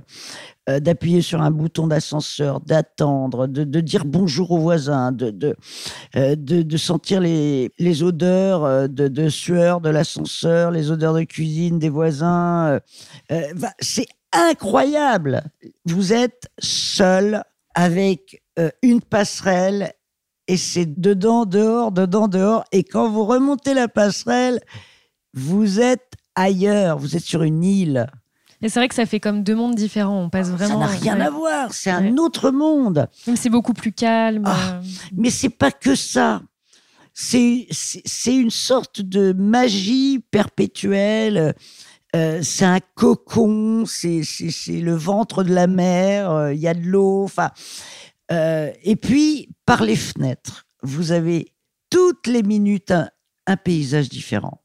euh, 0.69 0.79
d'appuyer 0.79 1.21
sur 1.21 1.43
un 1.43 1.51
bouton 1.51 1.89
d'ascenseur, 1.89 2.61
d'attendre, 2.61 3.49
de, 3.49 3.81
dire 3.81 4.05
bonjour 4.05 4.53
aux 4.53 4.59
voisins, 4.59 5.11
de, 5.11 5.57
euh, 6.17 6.77
sentir 6.79 7.21
les, 7.21 8.03
odeurs 8.03 8.65
euh, 8.65 8.87
de, 8.87 9.29
sueur 9.29 9.81
de 9.81 9.91
l'ascenseur, 9.91 10.71
les 10.71 10.93
odeurs 10.93 11.15
de 11.15 11.25
cuisine 11.25 11.81
des 11.81 11.89
voisins. 11.89 12.79
C'est 13.81 14.07
incroyable. 14.33 15.43
Vous 15.85 16.13
êtes 16.13 16.49
seul 16.61 17.43
avec 17.75 18.43
une 18.83 19.01
passerelle 19.01 19.93
et 20.47 20.57
c'est 20.57 21.01
dedans, 21.01 21.45
dehors, 21.45 21.91
dedans, 21.93 22.29
dehors. 22.29 22.65
Et 22.73 22.85
quand 22.85 23.11
vous 23.11 23.25
remontez 23.25 23.75
la 23.75 23.89
passerelle, 23.89 24.61
vous 25.35 25.81
êtes 25.81 26.13
ailleurs, 26.35 26.99
vous 26.99 27.17
êtes 27.17 27.25
sur 27.25 27.43
une 27.43 27.65
île. 27.65 28.07
Et 28.65 28.69
c'est 28.69 28.79
vrai 28.79 28.89
que 28.89 28.95
ça 28.95 29.07
fait 29.07 29.19
comme 29.21 29.43
deux 29.43 29.57
mondes 29.57 29.75
différents. 29.75 30.21
On 30.23 30.31
passe 30.31 30.51
vraiment. 30.51 30.87
Ça 30.87 30.87
n'a 30.87 31.01
rien 31.01 31.17
ouais. 31.19 31.27
à 31.27 31.31
voir, 31.31 31.73
c'est 31.75 31.91
un 31.91 32.17
autre 32.17 32.51
monde. 32.51 33.09
C'est 33.35 33.51
beaucoup 33.51 33.73
plus 33.75 33.93
calme. 33.93 34.45
Ah. 34.47 34.75
euh, 34.75 34.83
Mais 35.17 35.31
c'est 35.31 35.49
pas 35.49 35.73
que 35.73 35.95
ça. 35.95 36.43
C'est 37.15 37.67
une 38.27 38.51
sorte 38.51 39.01
de 39.01 39.33
magie 39.33 40.25
perpétuelle. 40.31 41.55
Euh, 42.15 42.41
c'est 42.43 42.65
un 42.65 42.81
cocon, 42.95 43.85
c'est 43.87 44.23
c'est- 44.23 44.81
le 44.81 44.95
ventre 44.95 45.43
de 45.45 45.53
la 45.53 45.67
mer, 45.67 46.31
euh, 46.31 46.55
il 46.55 46.61
y 46.61 46.69
a 46.69 46.75
de 46.75 46.83
l'eau. 46.83 47.25
Enfin, 47.25 47.51
euh, 48.31 48.71
et 48.83 48.97
puis, 48.97 49.49
par 49.67 49.83
les 49.83 49.97
fenêtres, 49.97 50.67
vous 50.83 51.13
avez 51.13 51.53
toutes 51.91 52.27
les 52.27 52.43
minutes 52.43 52.91
un, 52.91 53.09
un 53.47 53.57
paysage 53.57 54.09
différent. 54.09 54.62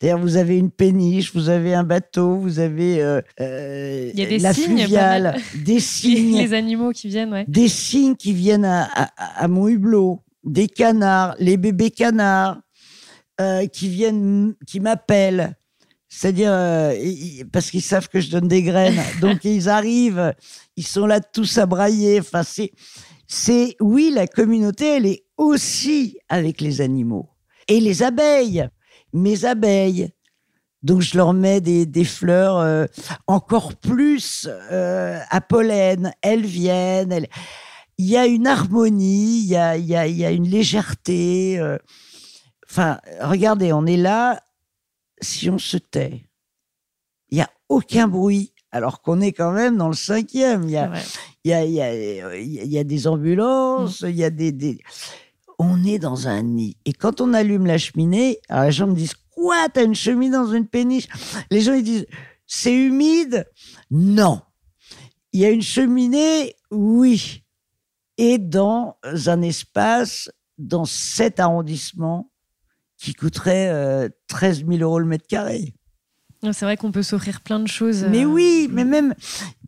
D'ailleurs, 0.00 0.18
vous 0.18 0.36
avez 0.36 0.56
une 0.56 0.70
péniche, 0.70 1.34
vous 1.34 1.48
avez 1.50 1.74
un 1.74 1.84
bateau, 1.84 2.36
vous 2.36 2.58
avez 2.58 3.02
euh, 3.02 3.20
euh, 3.40 4.10
Il 4.14 4.18
y 4.20 4.22
a 4.24 4.28
des 4.28 4.38
la 4.38 4.54
signes, 4.54 4.78
fluviale, 4.78 5.36
des 5.64 5.78
signes 5.80 6.38
les 6.38 6.54
animaux 6.54 6.90
qui 6.92 7.08
viennent, 7.08 7.32
ouais. 7.32 7.44
des 7.46 7.68
signes 7.68 8.16
qui 8.16 8.32
viennent 8.32 8.64
à, 8.64 8.84
à- 8.94 9.42
à 9.44 9.48
mon 9.48 9.68
hublot, 9.68 10.20
des 10.42 10.68
canards, 10.68 11.34
les 11.38 11.56
bébés 11.58 11.90
canards 11.90 12.60
euh, 13.40 13.66
qui 13.66 13.88
viennent, 13.90 14.54
qui 14.66 14.80
m'appellent. 14.80 15.54
C'est-à-dire, 16.08 16.50
euh, 16.50 16.94
parce 17.52 17.70
qu'ils 17.70 17.82
savent 17.82 18.08
que 18.08 18.20
je 18.20 18.30
donne 18.30 18.48
des 18.48 18.62
graines. 18.62 19.00
Donc, 19.20 19.44
ils 19.44 19.68
arrivent, 19.68 20.34
ils 20.76 20.86
sont 20.86 21.06
là 21.06 21.20
tous 21.20 21.58
à 21.58 21.66
brailler. 21.66 22.18
Enfin, 22.20 22.42
c'est, 22.42 22.72
c'est, 23.28 23.76
oui, 23.80 24.10
la 24.14 24.26
communauté, 24.26 24.96
elle 24.96 25.06
est 25.06 25.24
aussi 25.36 26.16
avec 26.28 26.60
les 26.62 26.80
animaux. 26.80 27.28
Et 27.68 27.78
les 27.80 28.02
abeilles, 28.02 28.66
mes 29.12 29.44
abeilles. 29.44 30.10
Donc, 30.82 31.02
je 31.02 31.16
leur 31.16 31.34
mets 31.34 31.60
des, 31.60 31.84
des 31.84 32.04
fleurs 32.04 32.56
euh, 32.58 32.86
encore 33.26 33.74
plus 33.76 34.48
euh, 34.48 35.18
à 35.28 35.40
pollen. 35.42 36.12
Elles 36.22 36.46
viennent. 36.46 37.12
elles- 37.12 37.28
Il 37.98 38.06
y 38.06 38.16
a 38.16 38.26
une 38.26 38.46
harmonie, 38.46 39.40
il 39.40 39.46
y 39.48 39.56
a, 39.56 39.76
il 39.76 39.84
y 39.84 39.94
a- 39.94 40.06
il 40.06 40.16
y 40.16 40.24
a 40.24 40.30
une 40.30 40.48
légèreté. 40.48 41.58
euh. 41.58 41.76
Enfin, 42.68 42.98
regardez, 43.20 43.72
on 43.74 43.84
est 43.84 43.98
là. 43.98 44.40
Si 45.20 45.50
on 45.50 45.58
se 45.58 45.76
tait, 45.76 46.24
il 47.28 47.34
n'y 47.36 47.42
a 47.42 47.50
aucun 47.68 48.08
bruit, 48.08 48.54
alors 48.72 49.02
qu'on 49.02 49.20
est 49.20 49.32
quand 49.32 49.52
même 49.52 49.76
dans 49.76 49.88
le 49.88 49.94
cinquième. 49.94 50.62
Il 50.64 50.70
y 50.70 50.76
a, 50.78 50.90
il 51.44 51.50
y 51.50 51.52
a, 51.52 51.64
il 51.66 51.72
y 51.72 51.80
a- 51.82 52.36
il 52.38 52.72
y 52.72 52.78
a- 52.78 52.84
des 52.84 53.06
ambulances, 53.06 54.00
il 54.00 54.16
y 54.16 54.24
a 54.24 54.30
des, 54.30 54.50
des- 54.52 54.78
On 55.62 55.84
est 55.84 55.98
dans 55.98 56.26
un 56.26 56.40
nid. 56.40 56.78
Et 56.86 56.94
quand 56.94 57.20
on 57.20 57.34
allume 57.34 57.66
la 57.66 57.76
cheminée, 57.76 58.38
alors 58.48 58.64
les 58.64 58.72
gens 58.72 58.86
me 58.86 58.94
disent 58.94 59.12
Quoi 59.28 59.68
T'as 59.68 59.84
une 59.84 59.94
cheminée 59.94 60.32
dans 60.32 60.50
une 60.50 60.66
péniche? 60.66 61.06
Les 61.50 61.60
gens 61.60 61.74
ils 61.74 61.84
disent 61.84 62.06
C'est 62.46 62.74
humide? 62.74 63.46
Non. 63.90 64.40
Il 65.32 65.40
y 65.40 65.44
a 65.44 65.50
une 65.50 65.60
cheminée 65.60 66.54
Oui. 66.70 67.44
Et 68.16 68.38
dans 68.38 68.96
un 69.26 69.42
espace, 69.42 70.30
dans 70.56 70.86
cet 70.86 71.40
arrondissement, 71.40 72.30
qui 72.96 73.12
coûterait 73.12 73.68
euh, 73.68 74.08
13 74.28 74.64
000 74.66 74.78
euros 74.78 74.98
le 74.98 75.04
mètre 75.04 75.26
carré. 75.26 75.74
C'est 76.42 76.64
vrai 76.64 76.78
qu'on 76.78 76.90
peut 76.90 77.02
s'offrir 77.02 77.42
plein 77.42 77.60
de 77.60 77.68
choses. 77.68 78.06
Mais 78.08 78.24
euh, 78.24 78.28
oui, 78.28 78.66
mais 78.72 78.86
même 78.86 79.14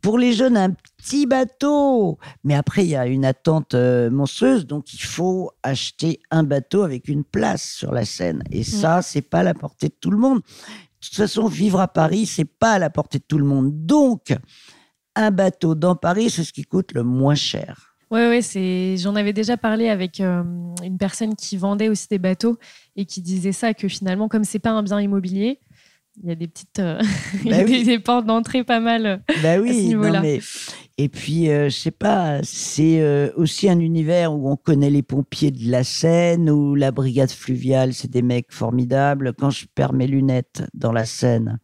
pour 0.01 0.17
les 0.17 0.33
jeunes, 0.33 0.57
un 0.57 0.73
petit 1.03 1.25
bateau. 1.25 2.17
Mais 2.43 2.55
après, 2.55 2.85
il 2.85 2.89
y 2.89 2.95
a 2.95 3.05
une 3.07 3.25
attente 3.25 3.73
euh, 3.73 4.09
monstrueuse, 4.09 4.65
donc 4.65 4.93
il 4.93 5.01
faut 5.01 5.51
acheter 5.61 6.19
un 6.31 6.43
bateau 6.43 6.83
avec 6.83 7.07
une 7.07 7.23
place 7.23 7.63
sur 7.63 7.91
la 7.91 8.05
Seine. 8.05 8.43
Et 8.51 8.63
ça, 8.63 9.01
c'est 9.01 9.21
pas 9.21 9.39
à 9.39 9.43
la 9.43 9.53
portée 9.53 9.89
de 9.89 9.95
tout 9.99 10.11
le 10.11 10.17
monde. 10.17 10.39
De 10.39 11.07
toute 11.07 11.15
façon, 11.15 11.47
vivre 11.47 11.81
à 11.81 11.87
Paris, 11.87 12.25
c'est 12.25 12.45
pas 12.45 12.73
à 12.73 12.79
la 12.79 12.89
portée 12.89 13.19
de 13.19 13.25
tout 13.27 13.37
le 13.37 13.45
monde. 13.45 13.85
Donc, 13.85 14.33
un 15.15 15.31
bateau 15.31 15.75
dans 15.75 15.95
Paris, 15.95 16.29
c'est 16.29 16.43
ce 16.43 16.53
qui 16.53 16.63
coûte 16.63 16.93
le 16.93 17.03
moins 17.03 17.35
cher. 17.35 17.95
Ouais, 18.09 18.29
ouais, 18.29 18.41
c'est. 18.41 18.95
J'en 18.97 19.15
avais 19.15 19.33
déjà 19.33 19.57
parlé 19.57 19.89
avec 19.89 20.21
euh, 20.21 20.43
une 20.83 20.97
personne 20.97 21.35
qui 21.35 21.57
vendait 21.57 21.89
aussi 21.89 22.07
des 22.09 22.19
bateaux 22.19 22.57
et 22.95 23.05
qui 23.05 23.21
disait 23.21 23.51
ça 23.51 23.73
que 23.73 23.87
finalement, 23.87 24.27
comme 24.27 24.43
c'est 24.43 24.59
pas 24.59 24.69
un 24.69 24.83
bien 24.83 25.01
immobilier, 25.01 25.59
il 26.21 26.29
y 26.29 26.31
a 26.31 26.35
des 26.35 26.47
petites, 26.47 26.79
euh, 26.79 27.01
Bah 27.45 27.63
des, 27.63 27.71
oui. 27.71 27.83
des 27.83 27.99
portes 27.99 28.25
d'entrée 28.25 28.63
pas 28.63 28.79
mal. 28.79 29.05
euh, 29.05 29.17
Bah 29.41 29.55
ce 29.55 29.59
oui, 29.61 29.71
non, 29.71 29.87
niveau-là. 29.87 30.21
mais 30.21 30.39
et 30.99 31.09
puis 31.09 31.49
euh, 31.49 31.69
je 31.69 31.75
sais 31.75 31.91
pas, 31.91 32.39
c'est 32.43 33.01
euh, 33.01 33.31
aussi 33.35 33.67
un 33.67 33.79
univers 33.79 34.31
où 34.33 34.49
on 34.49 34.55
connaît 34.55 34.91
les 34.91 35.01
pompiers 35.01 35.49
de 35.51 35.71
la 35.71 35.83
Seine 35.83 36.49
ou 36.51 36.75
la 36.75 36.91
brigade 36.91 37.31
fluviale, 37.31 37.93
c'est 37.93 38.11
des 38.11 38.21
mecs 38.21 38.51
formidables. 38.51 39.33
Quand 39.33 39.49
je 39.49 39.65
perds 39.73 39.93
mes 39.93 40.05
lunettes 40.07 40.61
dans 40.75 40.91
la 40.91 41.05
Seine, 41.05 41.57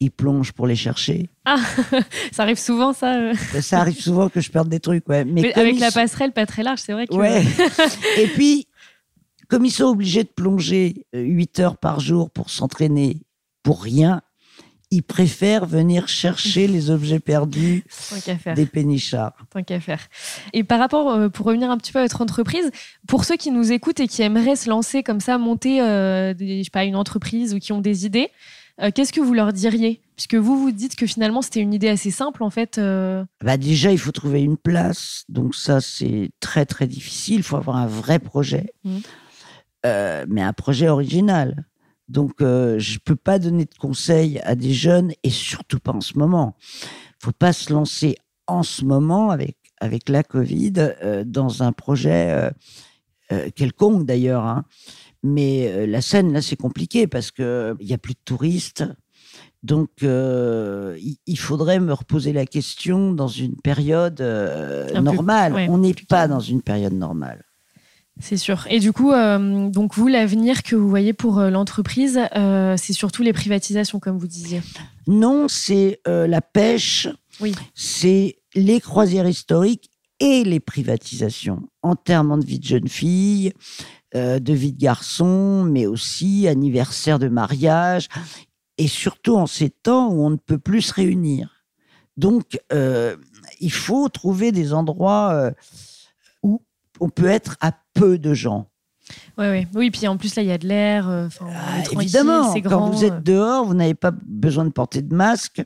ils 0.00 0.10
plongent 0.10 0.52
pour 0.52 0.66
les 0.66 0.76
chercher. 0.76 1.30
Ça 2.32 2.42
arrive 2.42 2.58
souvent, 2.58 2.92
ça. 2.92 3.32
Ça 3.62 3.80
arrive 3.80 3.98
souvent 4.00 4.28
que 4.28 4.40
je 4.40 4.50
perde 4.50 4.68
des 4.68 4.80
trucs, 4.80 5.08
ouais. 5.08 5.24
Mais 5.24 5.52
avec 5.54 5.76
ils 5.76 5.80
la 5.80 5.90
passerelle 5.90 6.32
pas 6.32 6.44
très 6.46 6.62
large, 6.62 6.80
c'est 6.80 6.92
vrai 6.92 7.06
que. 7.06 7.14
Ouais. 7.14 7.42
et 8.18 8.26
puis, 8.34 8.68
comme 9.48 9.64
ils 9.64 9.70
sont 9.72 9.86
obligés 9.86 10.22
de 10.24 10.28
plonger 10.28 11.06
8 11.14 11.58
heures 11.60 11.76
par 11.78 12.00
jour 12.00 12.30
pour 12.30 12.50
s'entraîner 12.50 13.22
pour 13.68 13.82
rien, 13.82 14.22
ils 14.90 15.02
préfèrent 15.02 15.66
venir 15.66 16.08
chercher 16.08 16.66
les 16.66 16.88
objets 16.90 17.20
perdus 17.20 17.84
des 18.54 18.64
pénichards. 18.64 19.34
Tant 19.50 19.62
qu'à 19.62 19.78
faire. 19.80 20.00
Et 20.54 20.64
par 20.64 20.78
rapport, 20.78 21.10
euh, 21.10 21.28
pour 21.28 21.44
revenir 21.44 21.70
un 21.70 21.76
petit 21.76 21.92
peu 21.92 21.98
à 21.98 22.02
votre 22.02 22.22
entreprise, 22.22 22.70
pour 23.06 23.26
ceux 23.26 23.36
qui 23.36 23.50
nous 23.50 23.70
écoutent 23.70 24.00
et 24.00 24.08
qui 24.08 24.22
aimeraient 24.22 24.56
se 24.56 24.70
lancer 24.70 25.02
comme 25.02 25.20
ça, 25.20 25.36
monter 25.36 25.82
euh, 25.82 26.32
des- 26.32 26.60
je 26.60 26.64
sais 26.64 26.70
pas, 26.70 26.84
une 26.84 26.96
entreprise 26.96 27.52
ou 27.54 27.58
qui 27.58 27.72
ont 27.74 27.82
des 27.82 28.06
idées, 28.06 28.30
euh, 28.80 28.90
qu'est-ce 28.94 29.12
que 29.12 29.20
vous 29.20 29.34
leur 29.34 29.52
diriez? 29.52 30.00
Puisque 30.16 30.36
vous, 30.36 30.58
vous 30.58 30.70
dites 30.72 30.96
que 30.96 31.06
finalement, 31.06 31.42
c'était 31.42 31.60
une 31.60 31.74
idée 31.74 31.90
assez 31.90 32.10
simple, 32.10 32.42
en 32.42 32.48
fait. 32.48 32.78
euh, 32.78 33.22
Bah 33.44 33.58
déjà, 33.58 33.92
il 33.92 33.98
faut 33.98 34.12
trouver 34.12 34.40
une 34.42 34.56
place. 34.56 35.24
Donc 35.28 35.54
ça, 35.54 35.82
c'est 35.82 36.30
très, 36.40 36.64
très 36.64 36.86
difficile. 36.86 37.36
Il 37.36 37.42
faut 37.42 37.56
avoir 37.58 37.76
un 37.76 37.86
vrai 37.86 38.18
projet. 38.18 38.72
Euh, 39.86 40.24
mais 40.28 40.40
un 40.42 40.54
projet 40.54 40.88
original. 40.88 41.66
Donc, 42.08 42.40
euh, 42.40 42.78
je 42.78 42.94
ne 42.94 42.98
peux 43.00 43.16
pas 43.16 43.38
donner 43.38 43.64
de 43.64 43.74
conseils 43.78 44.40
à 44.40 44.54
des 44.54 44.72
jeunes, 44.72 45.12
et 45.22 45.30
surtout 45.30 45.78
pas 45.78 45.92
en 45.92 46.00
ce 46.00 46.18
moment. 46.18 46.56
Il 47.20 47.24
faut 47.24 47.32
pas 47.32 47.52
se 47.52 47.72
lancer 47.72 48.16
en 48.46 48.62
ce 48.62 48.84
moment, 48.84 49.30
avec, 49.30 49.56
avec 49.80 50.08
la 50.08 50.22
Covid, 50.22 50.72
euh, 50.78 51.24
dans 51.26 51.62
un 51.62 51.72
projet 51.72 52.50
euh, 53.32 53.50
quelconque 53.54 54.06
d'ailleurs. 54.06 54.44
hein. 54.46 54.64
Mais 55.22 55.86
la 55.86 56.00
scène, 56.00 56.32
là, 56.32 56.40
c'est 56.40 56.56
compliqué 56.56 57.06
parce 57.08 57.30
qu'il 57.32 57.74
n'y 57.80 57.92
a 57.92 57.98
plus 57.98 58.14
de 58.14 58.20
touristes. 58.24 58.84
Donc, 59.64 59.90
il- 60.02 61.18
faudrait 61.36 61.80
me 61.80 61.92
reposer 61.92 62.32
la 62.32 62.46
question 62.46 63.12
dans 63.12 63.26
une 63.28 63.56
période 63.56 64.16
peu- 64.18 64.92
normale. 65.02 65.52
ouais, 65.54 65.66
On 65.68 65.78
n'est 65.78 65.92
pas 66.08 66.28
dans 66.28 66.40
une 66.40 66.62
période 66.62 66.92
normale. 66.92 67.44
C'est 68.20 68.36
sûr. 68.36 68.66
Et 68.68 68.80
du 68.80 68.92
coup, 68.92 69.12
euh, 69.12 69.68
donc 69.68 69.94
vous, 69.94 70.08
l'avenir 70.08 70.62
que 70.62 70.74
vous 70.74 70.88
voyez 70.88 71.12
pour 71.12 71.38
euh, 71.38 71.50
l'entreprise, 71.50 72.20
euh, 72.34 72.76
c'est 72.76 72.92
surtout 72.92 73.22
les 73.22 73.32
privatisations, 73.32 74.00
comme 74.00 74.18
vous 74.18 74.26
disiez. 74.26 74.60
Non, 75.06 75.46
c'est 75.48 76.00
la 76.06 76.40
pêche, 76.40 77.08
Oui. 77.40 77.54
c'est 77.74 78.38
les 78.54 78.80
croisières 78.80 79.28
historiques 79.28 79.90
et 80.20 80.44
les 80.44 80.60
privatisations. 80.60 81.62
Enterrement 81.82 82.38
de 82.38 82.44
vie 82.44 82.58
de 82.58 82.64
jeune 82.64 82.88
fille, 82.88 83.52
de 84.14 84.52
vie 84.52 84.72
de 84.72 84.78
garçon, 84.78 85.64
mais 85.64 85.86
aussi 85.86 86.46
anniversaire 86.48 87.18
de 87.18 87.28
mariage, 87.28 88.08
et 88.76 88.88
surtout 88.88 89.36
en 89.36 89.46
ces 89.46 89.70
temps 89.70 90.08
où 90.08 90.24
on 90.24 90.30
ne 90.30 90.36
peut 90.36 90.58
plus 90.58 90.82
se 90.82 90.92
réunir. 90.94 91.64
Donc, 92.18 92.58
il 93.60 93.72
faut 93.72 94.08
trouver 94.10 94.52
des 94.52 94.74
endroits 94.74 95.52
où 96.42 96.60
on 97.00 97.08
peut 97.08 97.28
être 97.28 97.56
à 97.60 97.72
peu 97.98 98.18
de 98.18 98.34
gens. 98.34 98.68
Ouais, 99.38 99.48
ouais. 99.48 99.66
Oui, 99.74 99.90
puis 99.90 100.06
en 100.06 100.18
plus, 100.18 100.34
là, 100.36 100.42
il 100.42 100.48
y 100.48 100.52
a 100.52 100.58
de 100.58 100.66
l'air. 100.68 101.08
euh, 101.08 101.28
Ah, 101.40 101.82
évidemment, 101.92 102.52
quand 102.60 102.90
vous 102.90 103.04
êtes 103.04 103.22
dehors, 103.22 103.64
vous 103.64 103.72
n'avez 103.72 103.94
pas 103.94 104.10
besoin 104.26 104.66
de 104.66 104.70
porter 104.70 105.00
de 105.00 105.14
masque 105.14 105.62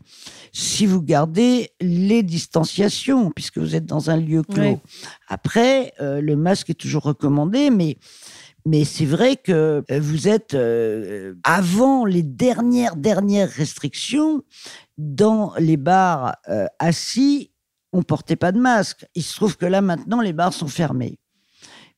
si 0.52 0.86
vous 0.86 1.02
gardez 1.02 1.70
les 1.80 2.22
distanciations, 2.22 3.32
puisque 3.32 3.58
vous 3.58 3.74
êtes 3.74 3.86
dans 3.86 4.10
un 4.10 4.16
lieu 4.16 4.42
clos. 4.44 4.62
Ouais. 4.62 4.78
Après, 5.26 5.92
euh, 6.00 6.20
le 6.20 6.36
masque 6.36 6.70
est 6.70 6.74
toujours 6.74 7.02
recommandé, 7.02 7.70
mais, 7.70 7.98
mais 8.64 8.84
c'est 8.84 9.06
vrai 9.06 9.34
que 9.34 9.82
euh, 9.90 10.00
vous 10.00 10.28
êtes 10.28 10.54
euh, 10.54 11.34
avant 11.42 12.04
les 12.04 12.22
dernières, 12.22 12.94
dernières 12.94 13.50
restrictions, 13.50 14.42
dans 14.98 15.52
les 15.58 15.76
bars 15.78 16.36
euh, 16.48 16.66
assis, 16.78 17.50
on 17.92 18.04
portait 18.04 18.36
pas 18.36 18.52
de 18.52 18.60
masque. 18.60 19.04
Il 19.16 19.24
se 19.24 19.34
trouve 19.34 19.56
que 19.56 19.66
là, 19.66 19.80
maintenant, 19.80 20.20
les 20.20 20.32
bars 20.32 20.52
sont 20.52 20.68
fermés. 20.68 21.18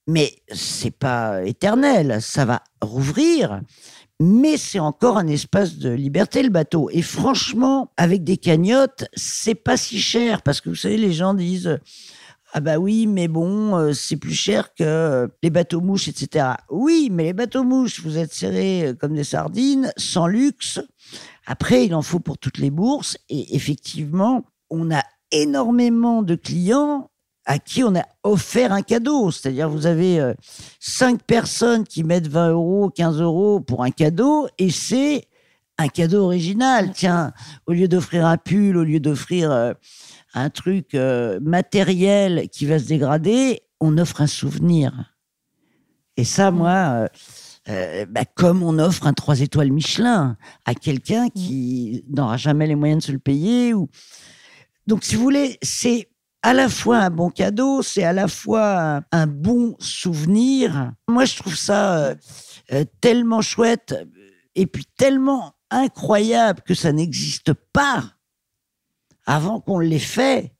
Mais 0.07 0.35
c'est 0.53 0.90
pas 0.90 1.45
éternel, 1.45 2.19
ça 2.21 2.45
va 2.45 2.62
rouvrir. 2.83 3.61
Mais 4.21 4.57
c'est 4.57 4.79
encore 4.79 5.17
un 5.17 5.27
espace 5.27 5.77
de 5.77 5.90
liberté, 5.90 6.43
le 6.43 6.51
bateau. 6.51 6.88
Et 6.93 7.03
franchement, 7.03 7.90
avec 7.97 8.23
des 8.23 8.37
cagnottes, 8.37 9.07
c'est 9.14 9.57
pas 9.57 9.77
si 9.77 9.99
cher. 9.99 10.43
Parce 10.43 10.61
que 10.61 10.69
vous 10.69 10.75
savez, 10.77 10.97
les 10.97 11.12
gens 11.12 11.35
disent 11.35 11.81
Ah 12.53 12.61
bah 12.61 12.79
oui, 12.79 13.07
mais 13.07 13.27
bon, 13.27 13.77
euh, 13.77 13.93
c'est 13.93 14.17
plus 14.17 14.35
cher 14.35 14.73
que 14.75 15.29
les 15.43 15.51
bateaux 15.51 15.81
mouches, 15.81 16.09
etc. 16.09 16.47
Oui, 16.71 17.09
mais 17.11 17.25
les 17.25 17.33
bateaux 17.33 17.64
mouches, 17.64 18.01
vous 18.03 18.19
êtes 18.19 18.33
serrés 18.33 18.88
euh, 18.88 18.95
comme 18.95 19.14
des 19.14 19.25
sardines, 19.25 19.90
sans 19.97 20.29
luxe. 20.29 20.81
Après, 21.47 21.85
il 21.87 21.95
en 21.95 22.03
faut 22.03 22.21
pour 22.21 22.38
toutes 22.38 22.59
les 22.59 22.71
bourses. 22.71 23.17
Et 23.29 23.57
effectivement, 23.57 24.45
on 24.71 24.95
a 24.95 25.03
énormément 25.33 26.23
de 26.23 26.37
clients 26.37 27.11
à 27.46 27.59
qui 27.59 27.85
on 27.85 27.94
a 27.94 28.04
offert 28.22 28.72
un 28.72 28.83
cadeau. 28.83 29.30
C'est-à-dire, 29.30 29.68
vous 29.68 29.87
avez 29.87 30.20
euh, 30.20 30.35
cinq 30.80 31.22
personnes 31.22 31.85
qui 31.85 32.04
mettent 32.04 32.28
20 32.28 32.50
euros, 32.50 32.90
15 32.90 33.20
euros 33.20 33.61
pour 33.61 33.83
un 33.85 33.90
cadeau, 33.90 34.48
et 34.59 34.70
c'est 34.70 35.28
un 35.78 35.88
cadeau 35.88 36.24
original. 36.24 36.92
Tiens, 36.94 37.33
au 37.66 37.72
lieu 37.72 37.88
d'offrir 37.88 38.26
un 38.26 38.37
pull, 38.37 38.76
au 38.76 38.85
lieu 38.85 39.00
d'offrir 39.00 39.50
euh, 39.50 39.72
un 40.35 40.50
truc 40.50 40.94
euh, 40.94 41.38
matériel 41.40 42.48
qui 42.50 42.66
va 42.66 42.78
se 42.78 42.87
dégrader, 42.87 43.62
on 43.80 43.98
offre 43.98 44.20
un 44.20 44.26
souvenir. 44.26 45.14
Et 46.16 46.24
ça, 46.24 46.50
moi, 46.50 47.09
euh, 47.68 48.07
bah, 48.09 48.24
comme 48.24 48.62
on 48.62 48.78
offre 48.78 49.07
un 49.07 49.12
3 49.12 49.40
étoiles 49.40 49.72
Michelin 49.72 50.37
à 50.64 50.74
quelqu'un 50.74 51.28
qui 51.28 52.04
n'aura 52.09 52.37
jamais 52.37 52.66
les 52.66 52.76
moyens 52.76 53.02
de 53.02 53.07
se 53.07 53.12
le 53.12 53.18
payer. 53.18 53.74
Ou... 53.74 53.88
Donc, 54.87 55.04
si 55.04 55.16
vous 55.16 55.22
voulez, 55.22 55.59
c'est 55.62 56.09
à 56.44 56.52
la 56.52 56.68
fois 56.68 56.98
un 56.98 57.11
bon 57.11 57.30
cadeau, 57.30 57.80
c'est 57.80 58.04
à 58.04 58.12
la 58.12 58.28
fois 58.28 59.02
un, 59.11 59.26
bon 59.26 59.76
souvenir. 59.78 60.92
Moi, 61.09 61.24
je 61.24 61.38
trouve 61.38 61.57
ça 61.57 61.96
euh, 61.96 62.14
euh, 62.72 62.85
tellement 63.00 63.40
chouette 63.40 63.94
euh, 63.98 64.04
et 64.54 64.66
puis 64.66 64.85
tellement 64.98 65.54
incroyable 65.70 66.61
que 66.61 66.74
ça 66.74 66.92
n'existe 66.92 67.54
pas 67.72 68.04
avant 69.24 69.59
qu'on 69.59 69.78
l'ait 69.78 69.98
fait 69.98 70.52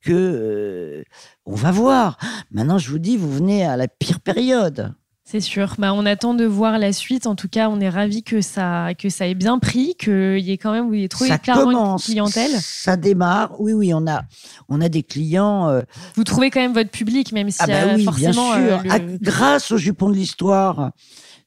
que 0.00 1.04
on 1.44 1.54
va 1.54 1.72
voir. 1.72 2.16
Maintenant, 2.50 2.78
je 2.78 2.90
vous 2.90 2.98
dis, 2.98 3.18
vous 3.18 3.30
venez 3.30 3.66
à 3.66 3.76
la 3.76 3.86
pire 3.86 4.20
période. 4.20 4.94
C'est 5.30 5.40
sûr. 5.40 5.74
Bah, 5.76 5.92
on 5.92 6.06
attend 6.06 6.32
de 6.32 6.46
voir 6.46 6.78
la 6.78 6.90
suite. 6.94 7.26
En 7.26 7.34
tout 7.34 7.48
cas, 7.48 7.68
on 7.68 7.80
est 7.80 7.90
ravis 7.90 8.22
que 8.22 8.40
ça, 8.40 8.94
que 8.98 9.10
ça 9.10 9.26
ait 9.26 9.34
bien 9.34 9.58
pris, 9.58 9.94
qu'il 9.96 10.38
y 10.38 10.52
ait 10.52 10.56
quand 10.56 10.72
même, 10.72 10.88
vous 10.88 11.06
trouvé 11.08 11.36
clairement 11.38 11.64
commence, 11.64 12.08
une 12.08 12.12
clientèle. 12.14 12.50
ça 12.62 12.96
démarre. 12.96 13.60
Oui, 13.60 13.74
oui, 13.74 13.92
on 13.92 14.06
a, 14.06 14.22
on 14.70 14.80
a 14.80 14.88
des 14.88 15.02
clients. 15.02 15.68
euh, 15.68 15.82
Vous 16.14 16.24
trouvez 16.24 16.48
quand 16.48 16.60
même 16.60 16.72
votre 16.72 16.90
public, 16.90 17.32
même 17.32 17.50
si 17.50 17.58
Ah 17.60 17.66
bah 17.66 17.74
oui, 17.94 17.96
bien 17.96 18.32
forcément. 18.32 18.52
sûr. 18.54 18.60
euh, 18.62 18.78
le- 18.84 18.90
Ah, 18.90 18.98
grâce 19.20 19.70
au 19.70 19.76
jupon 19.76 20.08
de 20.08 20.14
l'histoire 20.14 20.92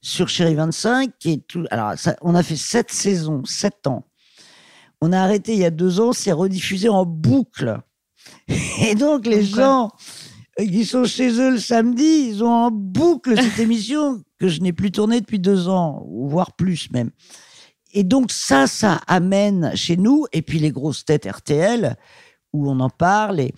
sur 0.00 0.28
Chéri 0.28 0.54
25, 0.54 1.10
qui 1.18 1.32
est 1.32 1.46
tout. 1.48 1.64
Alors, 1.72 1.94
ça- 1.98 2.14
on 2.22 2.36
a 2.36 2.44
fait 2.44 2.54
sept 2.56 2.92
saisons, 2.92 3.42
sept 3.44 3.88
ans. 3.88 4.04
On 5.00 5.12
a 5.12 5.18
arrêté 5.18 5.54
il 5.54 5.58
y 5.58 5.64
a 5.64 5.70
deux 5.70 5.98
ans, 5.98 6.12
c'est 6.12 6.30
rediffusé 6.30 6.88
en 6.88 7.04
boucle. 7.04 7.80
Et 8.80 8.94
donc, 8.94 9.26
les 9.26 9.42
gens 9.44 9.86
euh, 9.86 9.88
qui 10.58 10.84
sont 10.84 11.04
chez 11.04 11.30
eux 11.40 11.52
le 11.52 11.58
samedi, 11.58 12.28
ils 12.28 12.44
ont 12.44 12.50
en 12.50 12.70
boucle 12.70 13.40
cette 13.40 13.58
émission 13.58 14.22
que 14.38 14.48
je 14.48 14.60
n'ai 14.60 14.72
plus 14.72 14.90
tournée 14.90 15.20
depuis 15.20 15.38
deux 15.38 15.68
ans, 15.68 16.06
voire 16.08 16.52
plus 16.54 16.90
même. 16.90 17.10
Et 17.92 18.04
donc, 18.04 18.32
ça, 18.32 18.66
ça 18.66 19.00
amène 19.06 19.74
chez 19.76 19.96
nous, 19.96 20.26
et 20.32 20.42
puis 20.42 20.58
les 20.58 20.70
grosses 20.70 21.04
têtes 21.04 21.26
RTL, 21.30 21.96
où 22.52 22.70
on 22.70 22.80
en 22.80 22.90
parle. 22.90 23.40
Et 23.40 23.54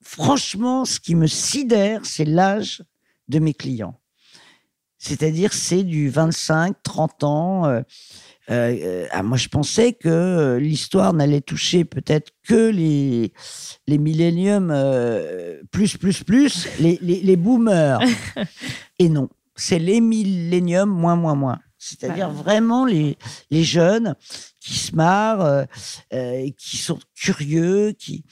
franchement, 0.00 0.84
ce 0.84 0.98
qui 0.98 1.14
me 1.14 1.26
sidère, 1.26 2.00
c'est 2.04 2.24
l'âge 2.24 2.82
de 3.28 3.38
mes 3.38 3.54
clients. 3.54 3.98
C'est-à-dire, 4.98 5.52
c'est 5.52 5.84
du 5.84 6.08
25, 6.08 6.76
30 6.82 7.24
ans. 7.24 7.66
euh, 7.66 7.82
euh, 8.50 9.06
ah, 9.10 9.22
moi, 9.22 9.36
je 9.36 9.48
pensais 9.48 9.92
que 9.92 10.08
euh, 10.08 10.58
l'histoire 10.58 11.12
n'allait 11.12 11.40
toucher 11.40 11.84
peut-être 11.84 12.30
que 12.46 12.70
les, 12.70 13.32
les 13.86 13.98
milléniums 13.98 14.70
euh, 14.72 15.60
plus, 15.70 15.96
plus, 15.96 16.22
plus, 16.22 16.68
les, 16.78 16.98
les, 17.02 17.20
les 17.20 17.36
boomers. 17.36 18.00
Et 18.98 19.08
non, 19.08 19.28
c'est 19.56 19.78
les 19.78 20.00
milléniums 20.00 20.90
moins, 20.90 21.16
moins, 21.16 21.34
moins. 21.34 21.58
C'est-à-dire 21.78 22.30
vraiment 22.30 22.84
les, 22.84 23.16
les 23.50 23.62
jeunes 23.62 24.14
qui 24.60 24.74
se 24.74 24.94
marrent, 24.94 25.42
euh, 25.42 25.64
euh, 26.12 26.48
qui 26.58 26.76
sont 26.76 26.98
curieux, 27.14 27.92
qui... 27.92 28.24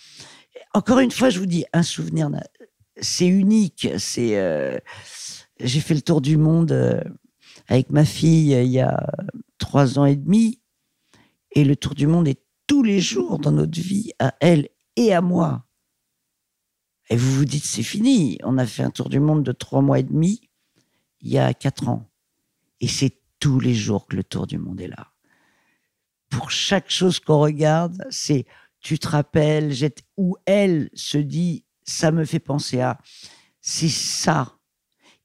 Encore 0.73 0.99
une 0.99 1.13
fois, 1.13 1.31
je 1.31 1.39
vous 1.39 1.47
dis, 1.47 1.65
un 1.73 1.85
souvenir, 1.85 2.31
c'est 3.01 3.27
unique. 3.27 3.89
C'est, 3.99 4.37
euh, 4.39 4.79
j'ai 5.61 5.81
fait 5.81 5.95
le 5.95 6.03
tour 6.03 6.21
du 6.21 6.37
monde 6.37 6.73
euh, 6.73 7.01
avec 7.69 7.91
ma 7.91 8.05
fille 8.05 8.55
euh, 8.55 8.63
il 8.63 8.71
y 8.71 8.81
a 8.81 9.07
trois 9.59 9.99
ans 9.99 10.05
et 10.05 10.17
demi, 10.17 10.61
et 11.53 11.65
le 11.65 11.77
tour 11.77 11.95
du 11.95 12.07
monde 12.07 12.29
est 12.29 12.43
tous 12.67 12.83
les 12.83 13.01
jours 13.01 13.39
dans 13.39 13.53
notre 13.53 13.81
vie, 13.81 14.13
à 14.19 14.35
elle 14.41 14.69
et 14.97 15.13
à 15.13 15.21
moi. 15.21 15.67
Et 17.11 17.17
vous 17.17 17.33
vous 17.33 17.45
dites, 17.45 17.65
c'est 17.65 17.83
fini. 17.83 18.39
On 18.43 18.57
a 18.57 18.67
fait 18.67 18.83
un 18.83 18.91
tour 18.91 19.09
du 19.11 19.21
monde 19.21 19.43
de 19.43 19.53
trois 19.53 19.83
mois 19.83 19.99
et 19.99 20.03
demi 20.03 20.49
il 21.25 21.31
y 21.31 21.39
a 21.39 21.53
quatre 21.55 21.89
ans. 21.89 22.09
Et 22.81 22.89
c'est 22.89 23.19
tous 23.41 23.59
les 23.59 23.75
jours 23.75 24.07
que 24.07 24.17
le 24.17 24.25
tour 24.25 24.47
du 24.47 24.59
monde 24.59 24.81
est 24.81 24.89
là. 24.89 25.13
Pour 26.31 26.51
chaque 26.51 26.91
chose 26.91 27.19
qu'on 27.19 27.41
regarde, 27.41 28.05
c'est 28.11 28.47
tu 28.81 28.99
te 28.99 29.09
rappelles, 29.09 29.75
ou 30.17 30.37
elle 30.45 30.91
se 30.93 31.17
dit, 31.17 31.65
ça 31.85 32.13
me 32.13 32.25
fait 32.25 32.39
penser 32.39 32.81
à. 32.81 33.01
C'est 33.63 33.89
ça. 33.89 34.59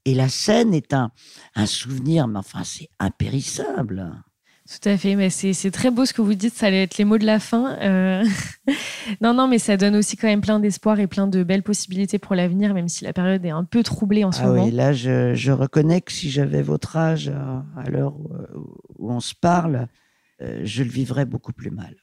Et 0.04 0.14
la 0.14 0.28
scène 0.28 0.72
est 0.74 0.94
un, 0.94 1.10
un 1.54 1.66
souvenir, 1.66 2.26
mais 2.26 2.38
enfin, 2.38 2.64
c'est 2.64 2.88
impérissable. 2.98 4.12
Tout 4.68 4.88
à 4.88 4.96
fait, 4.96 5.16
mais 5.16 5.30
c'est 5.30 5.70
très 5.72 5.90
beau 5.90 6.04
ce 6.04 6.12
que 6.12 6.22
vous 6.22 6.34
dites, 6.34 6.54
ça 6.54 6.66
allait 6.66 6.84
être 6.84 6.96
les 6.96 7.04
mots 7.04 7.18
de 7.18 7.26
la 7.26 7.40
fin. 7.40 7.76
Euh, 7.80 8.24
non, 9.20 9.34
non, 9.34 9.48
mais 9.48 9.58
ça 9.58 9.76
donne 9.76 9.96
aussi 9.96 10.16
quand 10.16 10.28
même 10.28 10.42
plein 10.42 10.60
d'espoir 10.60 11.00
et 11.00 11.08
plein 11.08 11.26
de 11.26 11.42
belles 11.42 11.64
possibilités 11.64 12.18
pour 12.20 12.36
l'avenir, 12.36 12.72
même 12.72 12.88
si 12.88 13.02
la 13.04 13.12
période 13.12 13.44
est 13.44 13.50
un 13.50 13.64
peu 13.64 13.82
troublée 13.82 14.22
en 14.24 14.30
ce 14.30 14.42
Ah 14.42 14.46
moment. 14.46 14.64
oui, 14.66 14.70
là, 14.70 14.92
je, 14.92 15.34
je 15.34 15.50
reconnais 15.50 16.00
que 16.02 16.12
si 16.12 16.30
j'avais 16.30 16.62
votre 16.62 16.96
âge 16.96 17.28
à, 17.28 17.64
à 17.76 17.90
l'heure 17.90 18.14
où, 18.16 18.30
où 18.98 19.12
on 19.12 19.20
se 19.20 19.34
parle, 19.34 19.88
euh, 20.40 20.60
je 20.62 20.84
le 20.84 20.90
vivrais 20.90 21.24
beaucoup 21.26 21.52
plus 21.52 21.70
mal. 21.70 21.96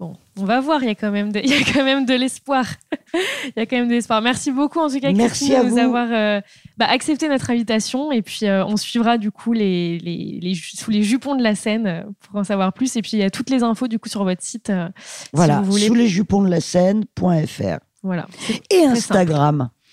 Bon, 0.00 0.16
on 0.36 0.44
va 0.44 0.60
voir, 0.60 0.82
il 0.82 0.86
y 0.86 0.90
a 0.90 0.94
quand 0.96 1.12
même 1.12 1.30
de, 1.30 1.38
il 1.44 1.48
y 1.48 1.54
a 1.54 1.60
quand 1.72 1.84
même 1.84 2.04
de 2.04 2.14
l'espoir. 2.14 2.66
il 3.14 3.52
y 3.56 3.60
a 3.60 3.66
quand 3.66 3.76
même 3.76 3.86
de 3.88 3.92
l'espoir. 3.94 4.20
Merci 4.22 4.50
beaucoup 4.50 4.80
en 4.80 4.88
tout 4.88 4.98
cas, 4.98 5.12
Merci 5.12 5.46
Christine, 5.50 5.54
à 5.54 5.62
de 5.62 5.68
nous 5.68 5.74
vous. 5.74 5.78
avoir 5.78 6.08
euh, 6.10 6.40
bah, 6.76 6.86
accepté 6.88 7.28
notre 7.28 7.48
invitation. 7.50 8.10
Et 8.10 8.20
puis, 8.20 8.40
euh, 8.46 8.64
on 8.66 8.76
suivra 8.76 9.18
du 9.18 9.30
coup 9.30 9.52
les, 9.52 9.98
les, 10.00 10.40
les 10.42 10.54
ju- 10.54 10.76
sous 10.76 10.90
les 10.90 11.04
jupons 11.04 11.36
de 11.36 11.42
la 11.44 11.54
scène 11.54 11.86
euh, 11.86 12.02
pour 12.20 12.40
en 12.40 12.44
savoir 12.44 12.72
plus. 12.72 12.96
Et 12.96 13.02
puis, 13.02 13.12
il 13.14 13.20
y 13.20 13.22
a 13.22 13.30
toutes 13.30 13.50
les 13.50 13.62
infos 13.62 13.86
du 13.86 14.00
coup 14.00 14.08
sur 14.08 14.24
votre 14.24 14.42
site. 14.42 14.70
euh, 14.70 14.88
Voilà, 15.32 15.60
vous 15.60 15.70
voulez- 15.72 15.86
sous 15.86 15.94
les 15.94 16.08
jupons 16.08 16.42
de 16.42 16.50
la 16.50 16.60
scène.fr. 16.60 17.78
voilà. 18.02 18.26
Et 18.70 18.82
simple. 18.96 19.32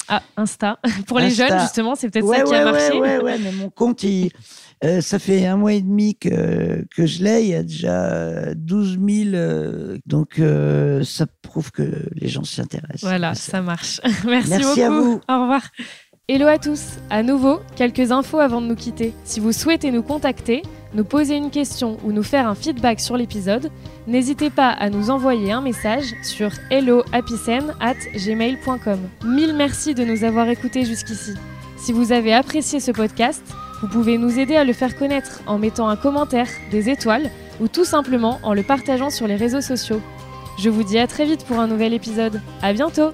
Ah, 0.07 0.21
Insta. 0.37 0.79
pour 1.07 1.19
les 1.19 1.29
jeunes, 1.29 1.59
justement, 1.61 1.95
c'est 1.95 2.09
peut-être 2.09 2.25
Ouais, 2.25 2.37
ça 2.39 2.43
qui 2.43 2.55
a 2.55 2.65
marché. 2.65 2.99
ouais, 2.99 3.19
ouais, 3.21 3.37
mais 3.39 3.51
mon 3.51 3.69
compte, 3.69 4.03
il- 4.03 4.31
euh, 4.83 4.99
ça 4.99 5.19
fait 5.19 5.45
un 5.45 5.57
mois 5.57 5.73
et 5.73 5.81
demi 5.81 6.15
que, 6.15 6.83
que 6.95 7.05
je 7.05 7.23
l'ai. 7.23 7.43
Il 7.43 7.49
y 7.49 7.55
a 7.55 7.61
déjà 7.63 8.53
12 8.55 8.97
000. 8.99 9.35
euh, 9.35 9.97
donc, 10.07 10.39
euh, 10.39 11.03
ça 11.03 11.27
prouve 11.43 11.71
que 11.71 11.83
les 12.13 12.27
gens 12.27 12.43
s'y 12.43 12.61
intéressent. 12.61 13.03
Voilà, 13.03 13.35
ça 13.35 13.61
marche. 13.61 14.01
Merci, 14.25 14.49
Merci 14.49 14.63
beaucoup. 14.63 14.81
à 14.81 14.89
vous. 14.89 15.21
Au 15.29 15.41
revoir. 15.41 15.61
Hello 16.27 16.47
à 16.47 16.57
tous. 16.57 16.81
À 17.09 17.23
nouveau, 17.23 17.59
quelques 17.75 18.11
infos 18.11 18.39
avant 18.39 18.61
de 18.61 18.67
nous 18.67 18.75
quitter. 18.75 19.13
Si 19.23 19.39
vous 19.39 19.51
souhaitez 19.51 19.91
nous 19.91 20.03
contacter, 20.03 20.63
nous 20.93 21.03
poser 21.03 21.35
une 21.35 21.49
question 21.49 21.97
ou 22.03 22.11
nous 22.11 22.23
faire 22.23 22.47
un 22.47 22.55
feedback 22.55 22.99
sur 22.99 23.17
l'épisode, 23.17 23.71
n'hésitez 24.07 24.49
pas 24.49 24.69
à 24.69 24.89
nous 24.89 25.09
envoyer 25.09 25.51
un 25.51 25.61
message 25.61 26.13
sur 26.23 26.51
hellohappysen@gmail.com. 26.69 28.99
Mille 29.25 29.55
merci 29.55 29.93
de 29.93 30.03
nous 30.03 30.23
avoir 30.23 30.49
écoutés 30.49 30.85
jusqu'ici. 30.85 31.33
Si 31.77 31.93
vous 31.93 32.11
avez 32.11 32.33
apprécié 32.33 32.79
ce 32.79 32.91
podcast, 32.91 33.43
vous 33.81 33.87
pouvez 33.87 34.17
nous 34.17 34.39
aider 34.39 34.55
à 34.55 34.63
le 34.63 34.73
faire 34.73 34.97
connaître 34.97 35.41
en 35.47 35.57
mettant 35.57 35.89
un 35.89 35.95
commentaire, 35.95 36.49
des 36.69 36.89
étoiles 36.89 37.29
ou 37.59 37.67
tout 37.67 37.85
simplement 37.85 38.39
en 38.43 38.53
le 38.53 38.63
partageant 38.63 39.09
sur 39.09 39.27
les 39.27 39.35
réseaux 39.35 39.61
sociaux. 39.61 40.01
Je 40.59 40.69
vous 40.69 40.83
dis 40.83 40.99
à 40.99 41.07
très 41.07 41.25
vite 41.25 41.45
pour 41.45 41.59
un 41.59 41.67
nouvel 41.67 41.93
épisode. 41.93 42.41
À 42.61 42.73
bientôt! 42.73 43.11